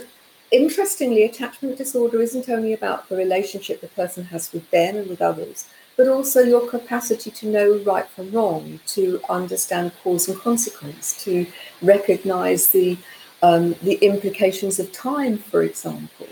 [0.50, 5.20] interestingly, attachment disorder isn't only about the relationship the person has with them and with
[5.20, 5.66] others,
[5.98, 11.44] but also your capacity to know right from wrong, to understand cause and consequence, to
[11.82, 12.96] recognize the
[13.42, 16.28] um, the implications of time, for example.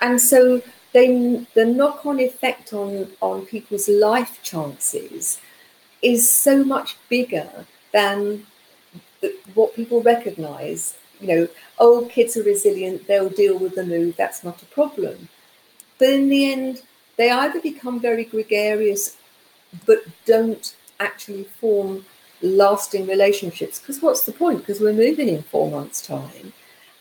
[0.00, 5.40] And so they, the knock-on effect on, on people's life chances
[6.02, 7.50] is so much bigger
[7.92, 8.46] than
[9.20, 10.96] the, what people recognize.
[11.20, 15.28] You know, oh, kids are resilient, they'll deal with the move, that's not a problem.
[15.98, 16.82] But in the end,
[17.16, 19.16] they either become very gregarious
[19.86, 22.04] but don't actually form
[22.42, 23.78] lasting relationships.
[23.78, 24.60] Because what's the point?
[24.60, 26.52] Because we're moving in four months time.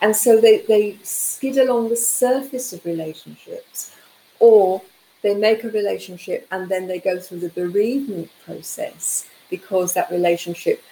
[0.02, 3.96] And so they, they skid along the surface of relationships
[4.40, 4.82] or
[5.22, 10.84] they make a relationship and then they go through the bereavement process because that relationship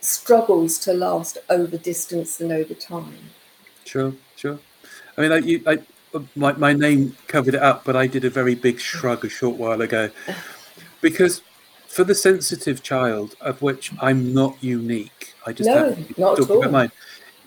[0.00, 3.30] struggles to last over distance and over time.
[3.84, 4.58] Sure sure.
[5.16, 5.78] I mean I, you, I,
[6.34, 9.56] my, my name covered it up, but I did a very big shrug a short
[9.56, 10.10] while ago.
[11.00, 11.42] Because
[11.86, 16.68] for the sensitive child, of which I'm not unique, I just no, not all.
[16.68, 16.92] Mine,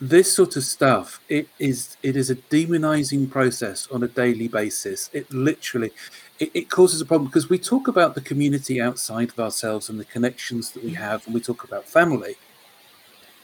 [0.01, 5.09] this sort of stuff it is it is a demonizing process on a daily basis.
[5.13, 5.91] It literally
[6.39, 9.99] it, it, causes a problem because we talk about the community outside of ourselves and
[9.99, 12.35] the connections that we have and we talk about family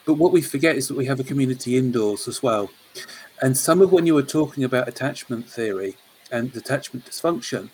[0.05, 2.69] but what we forget is that we have a community indoors as well
[3.41, 5.95] And some of when you were talking about attachment theory
[6.31, 7.69] and attachment dysfunction,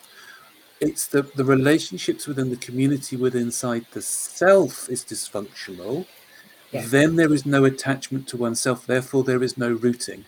[0.79, 6.05] it's the, the relationships within the community within inside the self is dysfunctional.
[6.71, 6.83] Yeah.
[6.85, 8.85] Then there is no attachment to oneself.
[8.85, 10.25] Therefore, there is no rooting.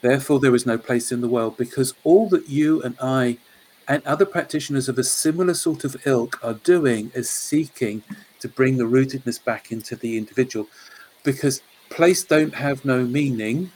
[0.00, 3.38] Therefore, there is no place in the world because all that you and I
[3.88, 8.02] and other practitioners of a similar sort of ilk are doing is seeking
[8.40, 10.66] to bring the rootedness back into the individual
[11.24, 13.70] because place don't have no meaning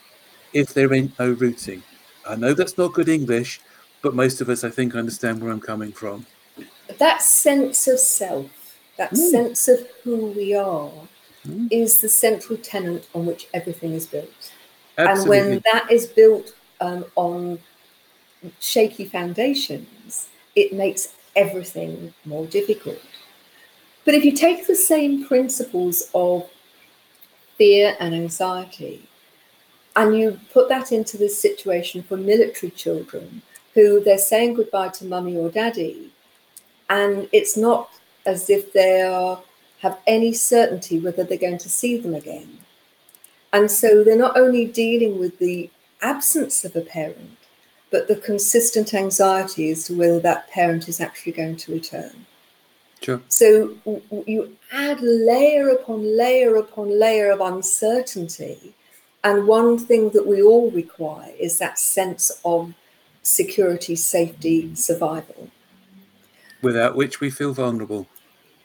[0.52, 1.82] if there ain't no rooting.
[2.28, 3.60] I know that's not good English,
[4.02, 6.26] but most of us, I think, understand where I'm coming from.
[6.98, 9.30] That sense of self, that mm.
[9.30, 10.90] sense of who we are,
[11.46, 11.68] mm.
[11.70, 14.52] is the central tenet on which everything is built.
[14.98, 15.38] Absolutely.
[15.38, 17.58] And when that is built um, on
[18.60, 23.00] shaky foundations, it makes everything more difficult.
[24.05, 26.50] But if you take the same principles of
[27.57, 29.09] fear and anxiety
[29.94, 33.42] and you put that into this situation for military children
[33.74, 36.11] who they're saying goodbye to mummy or daddy,
[36.90, 37.90] and it's not
[38.26, 39.40] as if they are,
[39.80, 42.59] have any certainty whether they're going to see them again.
[43.53, 47.36] And so they're not only dealing with the absence of a parent,
[47.90, 52.26] but the consistent anxiety as to whether that parent is actually going to return.
[53.03, 53.20] Sure.
[53.28, 53.74] So
[54.26, 58.74] you add layer upon layer upon layer of uncertainty.
[59.24, 62.74] And one thing that we all require is that sense of
[63.22, 65.48] security, safety, survival.
[66.61, 68.07] Without which we feel vulnerable.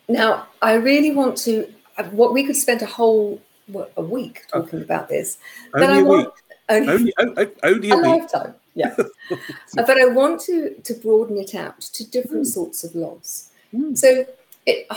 [0.07, 1.71] Now, I really want to,
[2.11, 4.83] what we could spend a whole what, a week talking okay.
[4.83, 5.37] about this.
[5.75, 6.33] Only but I want, week.
[6.69, 8.55] Only, only, only, only a, a lifetime.
[8.73, 8.95] Yeah.
[9.75, 12.47] but I want to, to broaden it out to different mm.
[12.47, 13.49] sorts of loss.
[13.73, 13.97] Mm.
[13.97, 14.25] So
[14.65, 14.87] it,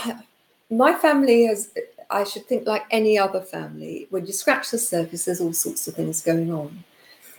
[0.69, 1.71] my family has,
[2.09, 5.87] I should think like any other family, when you scratch the surface, there's all sorts
[5.87, 6.83] of things going on.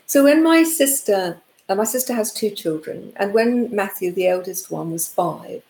[0.06, 4.70] So when my sister, uh, my sister has two children, and when Matthew, the eldest
[4.70, 5.62] one, was five,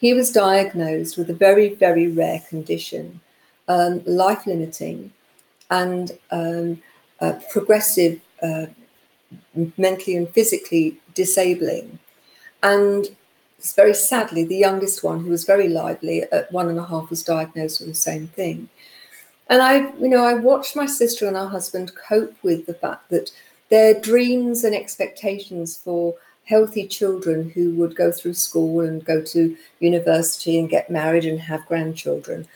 [0.00, 3.20] he was diagnosed with a very, very rare condition,
[3.68, 5.12] um, life limiting
[5.70, 6.82] and um,
[7.20, 8.66] uh, progressive, uh,
[9.76, 11.98] mentally and physically disabling.
[12.62, 13.08] And
[13.72, 17.22] very sadly, the youngest one, who was very lively at one and a half, was
[17.22, 18.68] diagnosed with the same thing.
[19.48, 23.10] And I, you know, I watched my sister and her husband cope with the fact
[23.10, 23.30] that
[23.68, 29.56] their dreams and expectations for healthy children who would go through school and go to
[29.80, 32.46] university and get married and have grandchildren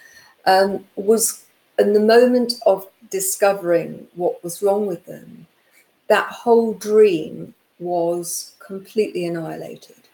[0.46, 1.44] um, was
[1.78, 5.46] in the moment of discovering what was wrong with them,
[6.08, 10.07] that whole dream was completely annihilated.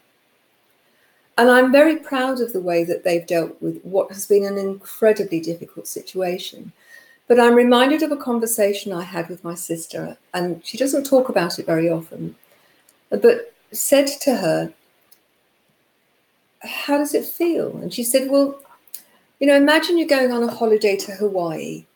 [1.37, 4.57] And I'm very proud of the way that they've dealt with what has been an
[4.57, 6.73] incredibly difficult situation.
[7.27, 11.29] But I'm reminded of a conversation I had with my sister, and she doesn't talk
[11.29, 12.37] about it very often,
[13.11, 14.73] but said to her,
[16.63, 17.77] How does it feel?
[17.79, 18.61] And she said, Well,
[19.41, 21.87] you know, imagine you're going on a holiday to Hawaii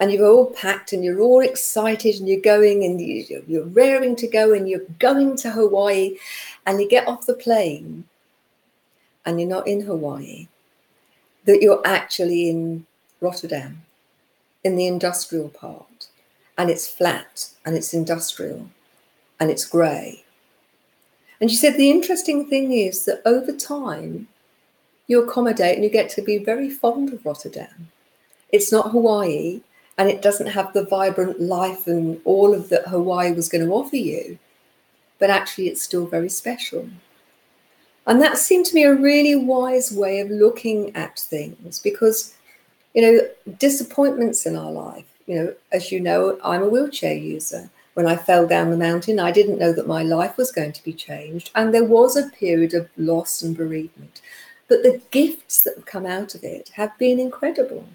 [0.00, 4.26] and you're all packed and you're all excited and you're going and you're raring to
[4.26, 6.18] go and you're going to Hawaii
[6.66, 8.04] and you get off the plane
[9.24, 10.48] and you're not in Hawaii,
[11.44, 12.86] that you're actually in
[13.20, 13.82] Rotterdam,
[14.64, 16.08] in the industrial part,
[16.58, 18.68] and it's flat and it's industrial
[19.40, 20.24] and it's grey.
[21.40, 24.28] And she said the interesting thing is that over time,
[25.08, 27.90] you accommodate and you get to be very fond of Rotterdam.
[28.52, 29.60] It's not Hawaii
[29.98, 33.72] and it doesn't have the vibrant life and all of that Hawaii was going to
[33.72, 34.38] offer you,
[35.18, 36.88] but actually it's still very special.
[38.06, 42.34] And that seemed to me a really wise way of looking at things because,
[42.94, 43.20] you know,
[43.58, 47.70] disappointments in our life, you know, as you know, I'm a wheelchair user.
[47.94, 50.82] When I fell down the mountain, I didn't know that my life was going to
[50.82, 51.50] be changed.
[51.54, 54.22] And there was a period of loss and bereavement.
[54.66, 57.86] But the gifts that have come out of it have been incredible.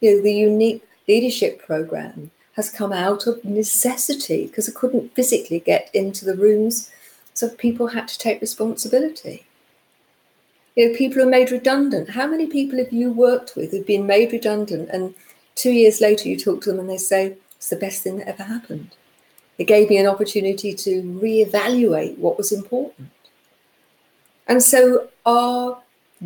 [0.00, 5.60] You know, the unique leadership program has come out of necessity because I couldn't physically
[5.60, 6.90] get into the rooms
[7.34, 9.46] so people had to take responsibility.
[10.76, 12.10] You know, people are made redundant.
[12.10, 15.14] How many people have you worked with who've been made redundant and
[15.54, 18.28] two years later you talk to them and they say, it's the best thing that
[18.28, 18.96] ever happened.
[19.58, 23.10] It gave me an opportunity to reevaluate what was important.
[24.48, 25.80] And so our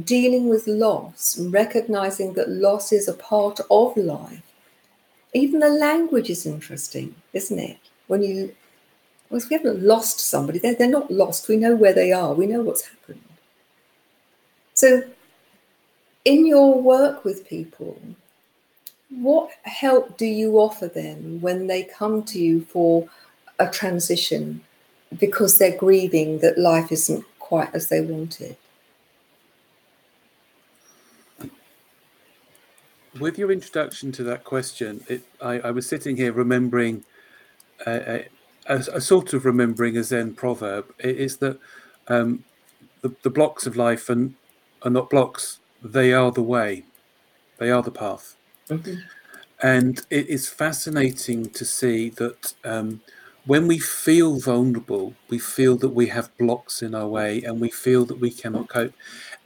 [0.04, 4.42] dealing with loss, recognizing that loss is a part of life,
[5.34, 7.78] even the language is interesting, isn't it?
[8.07, 8.54] When you
[9.31, 11.49] well, we haven't lost somebody, they're, they're not lost.
[11.49, 13.22] We know where they are, we know what's happened.
[14.74, 15.03] So,
[16.24, 17.99] in your work with people,
[19.11, 23.09] what help do you offer them when they come to you for
[23.59, 24.61] a transition
[25.18, 28.57] because they're grieving that life isn't quite as they wanted.
[33.18, 37.05] With your introduction to that question, it, I, I, was sitting here remembering
[37.87, 38.27] a,
[38.69, 40.93] a, a, sort of remembering a Zen proverb.
[40.99, 41.59] It is that
[42.09, 42.45] um,
[43.01, 44.31] the, the blocks of life are,
[44.83, 46.85] are not blocks, they are the way,
[47.59, 48.37] they are the path.
[48.69, 48.95] Mm-hmm.
[49.62, 53.01] And it is fascinating to see that um,
[53.47, 57.71] when we feel vulnerable, we feel that we have blocks in our way and we
[57.71, 58.93] feel that we cannot cope.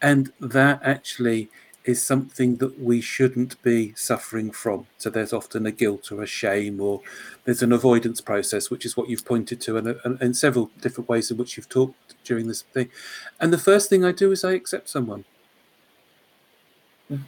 [0.02, 1.50] And that actually
[1.90, 4.86] is something that we shouldn't be suffering from.
[4.98, 7.00] So there's often a guilt or a shame, or
[7.44, 11.30] there's an avoidance process, which is what you've pointed to, and, and several different ways
[11.30, 12.88] in which you've talked during this thing.
[13.40, 15.24] And the first thing I do is I accept someone.
[17.10, 17.24] Mm.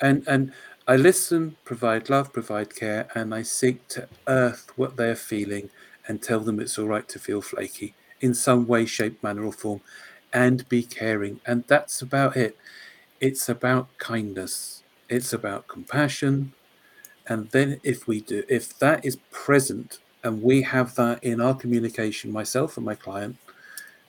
[0.00, 0.52] And and
[0.86, 5.70] I listen, provide love, provide care, and I seek to earth what they're feeling
[6.06, 9.52] and tell them it's all right to feel flaky in some way, shape, manner, or
[9.52, 9.80] form
[10.32, 11.40] and be caring.
[11.46, 12.56] And that's about it.
[13.20, 16.52] It's about kindness, it's about compassion.
[17.28, 21.54] And then, if we do, if that is present and we have that in our
[21.54, 23.36] communication, myself and my client,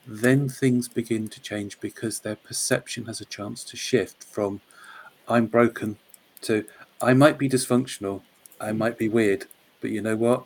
[0.06, 4.60] then things begin to change because their perception has a chance to shift from
[5.28, 5.98] I'm broken
[6.42, 6.64] to
[7.00, 8.22] I might be dysfunctional,
[8.60, 9.46] I might be weird,
[9.80, 10.44] but you know what?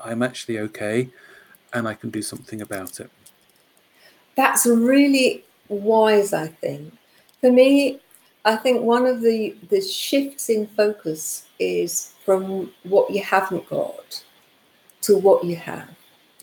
[0.00, 1.10] I'm actually okay
[1.72, 3.10] and I can do something about it.
[4.34, 6.94] That's really wise, I think.
[7.42, 7.98] For me,
[8.44, 14.22] I think one of the, the shifts in focus is from what you haven't got
[15.02, 15.88] to what you have.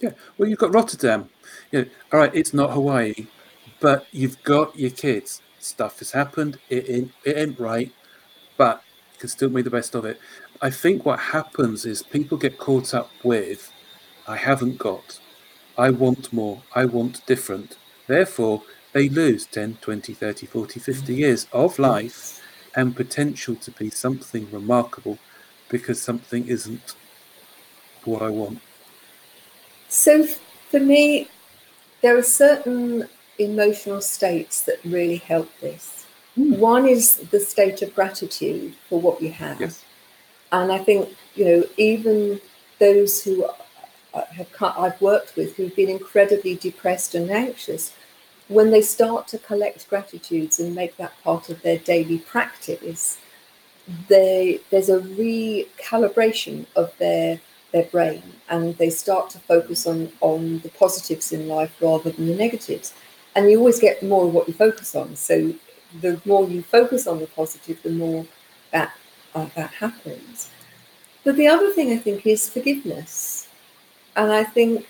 [0.01, 1.29] Yeah, well, you've got Rotterdam.
[1.71, 3.27] Yeah, all right, it's not Hawaii,
[3.79, 5.41] but you've got your kids.
[5.59, 6.59] Stuff has happened.
[6.69, 7.93] It ain't, it ain't right,
[8.57, 8.83] but
[9.13, 10.19] you can still make the best of it.
[10.61, 13.71] I think what happens is people get caught up with,
[14.27, 15.17] I haven't got,
[15.77, 17.77] I want more, I want different.
[18.07, 18.63] Therefore,
[18.93, 22.41] they lose 10, 20, 30, 40, 50 years of life
[22.75, 25.17] and potential to be something remarkable
[25.69, 26.95] because something isn't
[28.05, 28.59] what I want.
[29.87, 30.25] So,
[30.69, 31.27] for me,
[32.01, 36.05] there are certain emotional states that really help this.
[36.37, 36.57] Mm.
[36.57, 39.59] One is the state of gratitude for what you have.
[39.59, 39.83] Yes.
[40.51, 42.39] And I think, you know, even
[42.79, 43.45] those who
[44.13, 47.93] have I've worked with who've been incredibly depressed and anxious,
[48.49, 53.17] when they start to collect gratitudes and make that part of their daily practice,
[54.07, 57.39] they, there's a recalibration of their
[57.71, 62.25] their brain and they start to focus on on the positives in life rather than
[62.25, 62.95] the negatives
[63.35, 65.53] and you always get more of what you focus on so
[66.01, 68.25] the more you focus on the positive the more
[68.71, 68.91] that
[69.35, 70.49] uh, that happens.
[71.23, 73.47] But the other thing I think is forgiveness.
[74.15, 74.87] And I think,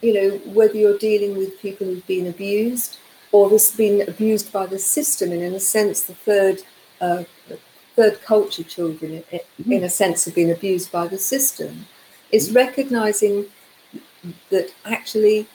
[0.00, 2.98] you know, whether you're dealing with people who've been abused
[3.32, 6.62] or this been abused by the system, and in a sense, the third
[7.00, 7.24] uh,
[7.96, 9.72] third culture children, in, mm-hmm.
[9.72, 11.86] in a sense, have been abused by the system,
[12.30, 12.56] is mm-hmm.
[12.56, 13.46] recognizing
[14.50, 15.46] that actually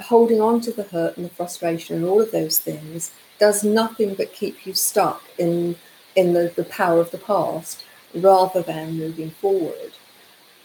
[0.00, 4.14] holding on to the hurt and the frustration and all of those things does nothing
[4.14, 5.76] but keep you stuck in
[6.14, 9.92] in the, the power of the past rather than moving forward.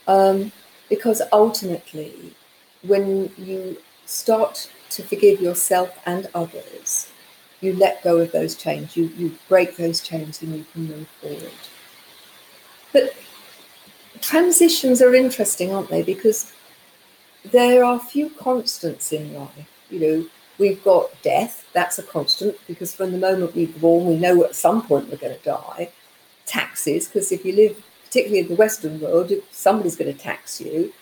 [0.06, 0.52] Um,
[0.88, 2.34] because ultimately,
[2.82, 7.10] when you start to forgive yourself and others,
[7.60, 11.08] you let go of those chains, you, you break those chains and you can move
[11.20, 11.52] forward.
[12.92, 13.14] But
[14.20, 16.02] transitions are interesting, aren't they?
[16.02, 16.52] Because
[17.44, 19.68] there are few constants in life.
[19.90, 20.26] You know,
[20.58, 24.54] we've got death, that's a constant because from the moment we're born, we know at
[24.54, 25.90] some point we're going to die.
[26.46, 30.92] Taxes, because if you live, particularly in the Western world, somebody's going to tax you.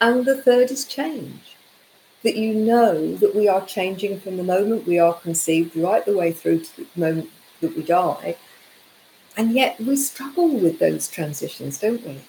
[0.00, 1.53] And the third is change.
[2.24, 6.16] That you know that we are changing from the moment we are conceived right the
[6.16, 8.36] way through to the moment that we die.
[9.36, 12.20] And yet we struggle with those transitions, don't we?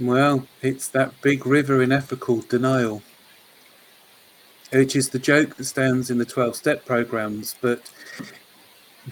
[0.00, 3.02] Well, it's that big river in called denial
[4.74, 7.90] which is the joke that stands in the 12 step programs but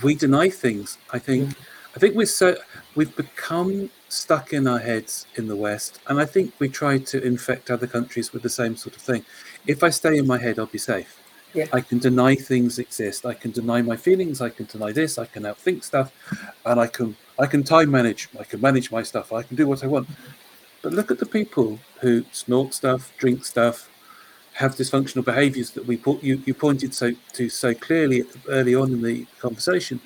[0.02, 1.56] we deny things i think mm.
[1.94, 2.56] I think we're so
[2.94, 7.22] we've become stuck in our heads in the west and i think we try to
[7.24, 9.24] infect other countries with the same sort of thing.
[9.66, 11.18] If i stay in my head i'll be safe.
[11.54, 11.66] Yeah.
[11.72, 13.26] i can deny things exist.
[13.26, 14.40] I can deny my feelings.
[14.40, 15.18] I can deny this.
[15.18, 16.12] I can outthink stuff
[16.64, 19.32] and i can i can time manage i can manage my stuff.
[19.32, 20.08] I can do what i want.
[20.82, 23.88] But look at the people who snort stuff drink stuff
[24.54, 28.92] have dysfunctional behaviours that we put you, you pointed so to so clearly early on
[28.92, 30.00] in the conversation,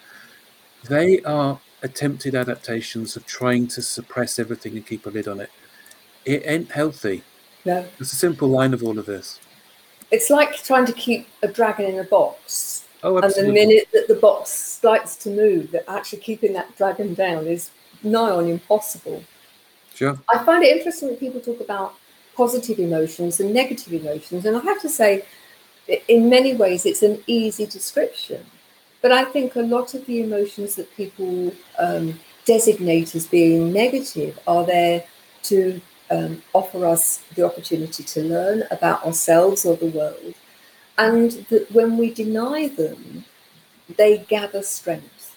[0.89, 5.51] they are attempted adaptations of trying to suppress everything and keep a lid on it.
[6.25, 7.23] It ain't healthy.
[7.65, 7.87] No.
[7.99, 9.41] It's a simple line of all of this.
[10.11, 12.85] It's like trying to keep a dragon in a box.
[13.03, 13.41] Oh, absolutely.
[13.41, 17.47] And the minute that the box starts to move, that actually keeping that dragon down
[17.47, 17.71] is
[18.03, 19.23] nigh on impossible.
[19.95, 20.19] Sure.
[20.33, 21.95] I find it interesting that people talk about
[22.37, 24.45] positive emotions and negative emotions.
[24.45, 25.25] And I have to say,
[26.09, 28.45] in many ways, it's an easy description.
[29.03, 34.39] But I think a lot of the emotions that people um, designate as being negative
[34.47, 35.05] are there
[35.45, 35.81] to
[36.11, 40.35] um, offer us the opportunity to learn about ourselves or the world.
[40.99, 43.25] And that when we deny them,
[43.97, 45.37] they gather strength.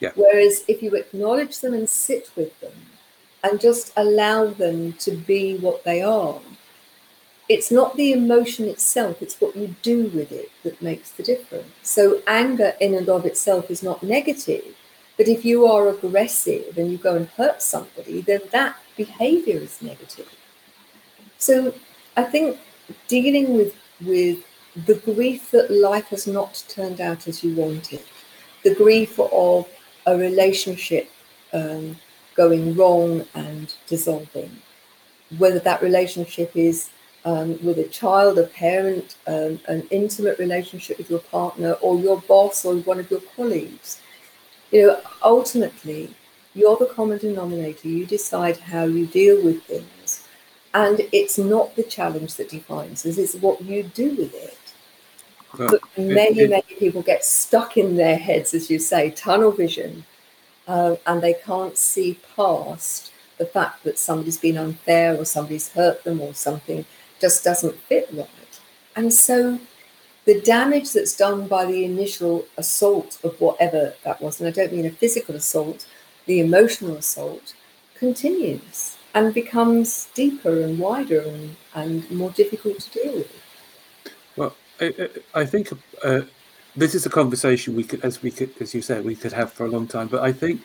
[0.00, 0.12] Yeah.
[0.14, 2.72] Whereas if you acknowledge them and sit with them,
[3.42, 6.40] and just allow them to be what they are.
[7.48, 11.68] It's not the emotion itself, it's what you do with it that makes the difference.
[11.82, 14.76] So, anger in and of itself is not negative,
[15.16, 19.80] but if you are aggressive and you go and hurt somebody, then that behavior is
[19.80, 20.28] negative.
[21.38, 21.74] So,
[22.16, 22.58] I think
[23.06, 23.74] dealing with,
[24.04, 24.44] with
[24.86, 28.02] the grief that life has not turned out as you wanted,
[28.62, 29.66] the grief of
[30.06, 31.10] a relationship
[31.52, 31.96] um,
[32.34, 34.50] going wrong and dissolving.
[35.38, 36.90] Whether that relationship is
[37.28, 42.20] um, with a child, a parent, um, an intimate relationship with your partner, or your
[42.22, 44.00] boss, or one of your colleagues.
[44.70, 46.14] You know, ultimately,
[46.54, 47.88] you're the common denominator.
[47.88, 50.26] You decide how you deal with things.
[50.72, 54.56] And it's not the challenge that defines us, it's what you do with it.
[55.58, 59.10] Well, but many, it, it, many people get stuck in their heads, as you say,
[59.10, 60.04] tunnel vision,
[60.66, 66.04] uh, and they can't see past the fact that somebody's been unfair or somebody's hurt
[66.04, 66.84] them or something
[67.20, 68.28] just doesn't fit right.
[68.96, 69.58] And so
[70.24, 74.72] the damage that's done by the initial assault of whatever that was, and I don't
[74.72, 75.86] mean a physical assault,
[76.26, 77.54] the emotional assault
[77.94, 83.42] continues and becomes deeper and wider and, and more difficult to deal with.
[84.36, 85.70] Well, I, I think
[86.04, 86.20] uh,
[86.76, 89.52] this is a conversation we could, as we could, as you said, we could have
[89.52, 90.08] for a long time.
[90.08, 90.60] But I think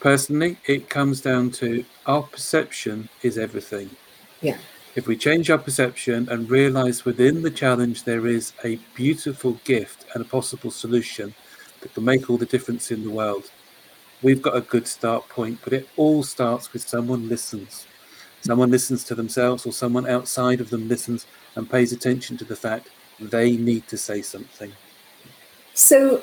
[0.00, 3.90] personally, it comes down to our perception is everything.
[4.40, 4.58] Yeah.
[4.94, 10.04] If we change our perception and realize within the challenge there is a beautiful gift
[10.12, 11.34] and a possible solution
[11.80, 13.50] that can make all the difference in the world,
[14.20, 15.60] we've got a good start point.
[15.64, 17.86] But it all starts with someone listens.
[18.42, 21.26] Someone listens to themselves, or someone outside of them listens
[21.56, 24.72] and pays attention to the fact they need to say something.
[25.72, 26.22] So,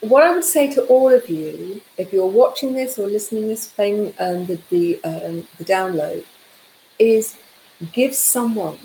[0.00, 3.66] what I would say to all of you, if you're watching this or listening this,
[3.66, 6.24] thing, um, the the, um, the download,
[6.98, 7.36] is
[7.92, 8.78] give someone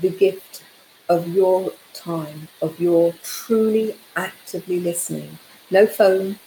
[0.00, 0.62] the gift
[1.08, 5.38] of your time, of your truly actively listening.
[5.70, 6.38] No phone,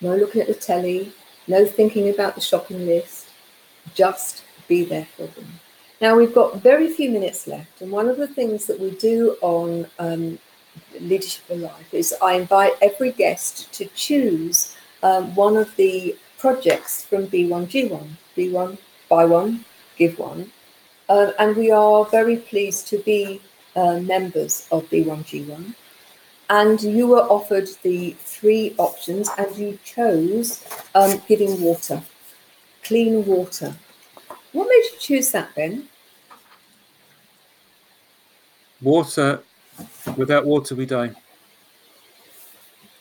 [0.00, 1.12] no looking at the telly,
[1.46, 3.28] no thinking about the shopping list.
[3.94, 5.60] Just be there for them.
[6.00, 9.36] Now we've got very few minutes left, and one of the things that we do
[9.40, 10.38] on um,
[11.00, 17.04] Leadership for Life is I invite every guest to choose um, one of the projects
[17.04, 18.06] from B1G1.
[18.36, 18.78] B1,
[19.08, 19.64] buy one,
[19.96, 20.52] give one.
[21.08, 23.40] Uh, and we are very pleased to be
[23.76, 25.74] uh, members of B1G1.
[26.50, 32.02] And you were offered the three options, and you chose um, giving water,
[32.82, 33.74] clean water.
[34.52, 35.88] What made you choose that, Ben?
[38.80, 39.42] Water
[40.16, 41.12] Without water, we die.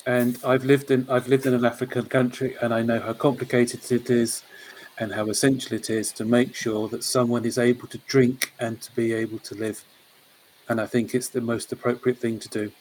[0.06, 3.92] And I've lived in I've lived in an African country, and I know how complicated
[3.92, 4.44] it is,
[5.00, 8.82] and how essential it is to make sure that someone is able to drink and
[8.82, 9.84] to be able to live.
[10.70, 12.72] And I think it's the most appropriate thing to do.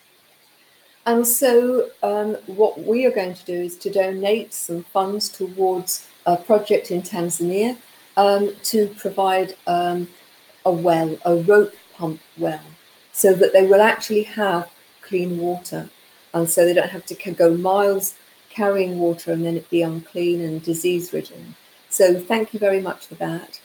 [1.05, 6.09] And so, um, what we are going to do is to donate some funds towards
[6.27, 7.77] a project in Tanzania
[8.17, 10.09] um, to provide um,
[10.65, 12.65] a well, a rope pump well
[13.13, 14.69] so that they will actually have
[15.01, 15.89] clean water.
[16.35, 18.15] And so they don't have to go miles
[18.51, 21.55] carrying water and then it be unclean and disease ridden.
[21.97, 23.59] So thank you very much for that.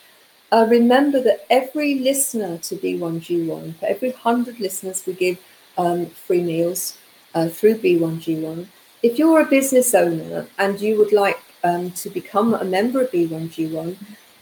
[0.53, 5.37] Uh, remember that every listener to B1G1, for every 100 listeners, we give
[5.77, 6.97] um, free meals
[7.35, 8.67] uh, through B1G1.
[9.03, 13.11] If you're a business owner and you would like um, to become a member of
[13.11, 13.97] B1G1,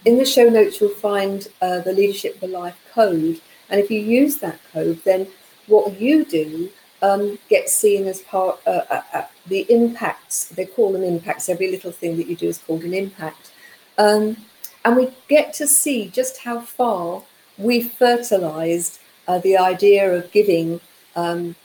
[0.06, 4.02] in the show notes you'll find uh, the Leadership for Life code and if you
[4.02, 5.26] use that code, then
[5.66, 6.70] what you do
[7.02, 10.50] um, gets seen as part uh, the impacts.
[10.50, 11.50] They call them impacts.
[11.50, 13.50] Every little thing that you do is called an impact.
[14.00, 14.38] Um,
[14.86, 17.22] and we get to see just how far
[17.58, 20.80] we fertilized uh, the idea of giving
[21.16, 21.56] um,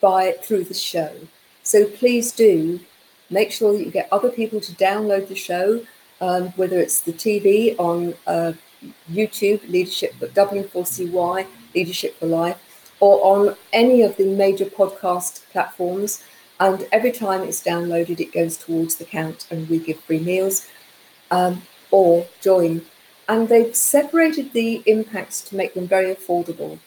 [0.00, 1.12] by through the show.
[1.62, 2.80] So please do
[3.30, 5.84] make sure that you get other people to download the show,
[6.20, 8.54] um, whether it's the TV on uh,
[9.10, 12.58] YouTube, Leadership for W4CY, Leadership for Life,
[13.00, 16.24] or on any of the major podcast platforms.
[16.58, 20.68] And every time it's downloaded, it goes towards the count, and we give free meals
[21.32, 22.82] um, or join.
[23.28, 26.78] And they've separated the impacts to make them very affordable.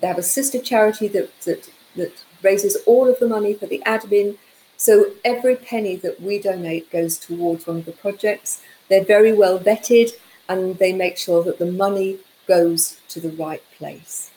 [0.00, 2.12] They have a sister charity that, that, that
[2.42, 4.38] raises all of the money for the admin.
[4.76, 8.62] So every penny that we donate goes towards one of the projects.
[8.88, 10.12] They're very well vetted
[10.48, 12.18] and they make sure that the money
[12.48, 14.30] goes to the right place.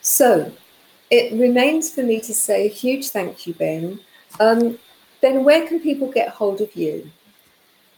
[0.00, 0.52] So
[1.10, 4.00] it remains for me to say a huge thank you, Ben.
[4.40, 4.78] Um,
[5.20, 7.10] ben, where can people get hold of you?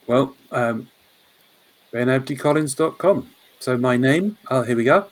[0.07, 0.89] Well, um,
[1.93, 3.31] benabdycollins.com.
[3.61, 5.07] So my name, oh, here we go.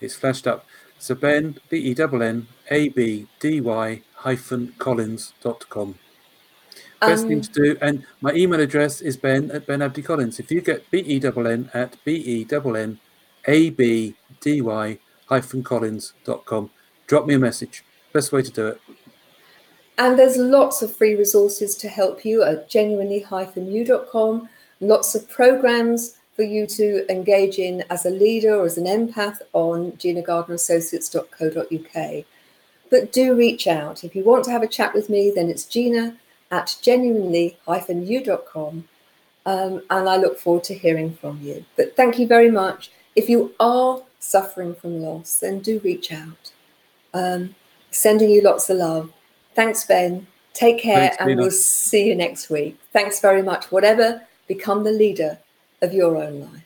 [0.00, 0.66] It's flashed up.
[0.98, 5.98] So Ben, B E N N A B D Y hyphen collins.com.
[7.00, 10.38] Best um, thing to do, and my email address is ben at Ben Abdy Collins.
[10.40, 12.98] If you get B E N N at B E N N
[13.46, 16.70] A B D Y hyphen collins.com,
[17.06, 17.84] drop me a message.
[18.12, 18.80] Best way to do it.
[19.98, 24.48] And there's lots of free resources to help you at genuinely-u.com,
[24.80, 29.40] lots of programs for you to engage in as a leader or as an empath
[29.54, 32.24] on ginagardnerassociates.co.uk.
[32.90, 34.04] But do reach out.
[34.04, 36.18] If you want to have a chat with me, then it's gina
[36.50, 38.84] at genuinely-u.com.
[39.46, 41.64] Um, and I look forward to hearing from you.
[41.76, 42.90] But thank you very much.
[43.14, 46.52] If you are suffering from loss, then do reach out.
[47.14, 47.54] Um,
[47.90, 49.10] sending you lots of love.
[49.56, 50.26] Thanks, Ben.
[50.52, 52.78] Take care, Thanks, and we'll see you next week.
[52.92, 53.72] Thanks very much.
[53.72, 55.38] Whatever, become the leader
[55.82, 56.65] of your own life.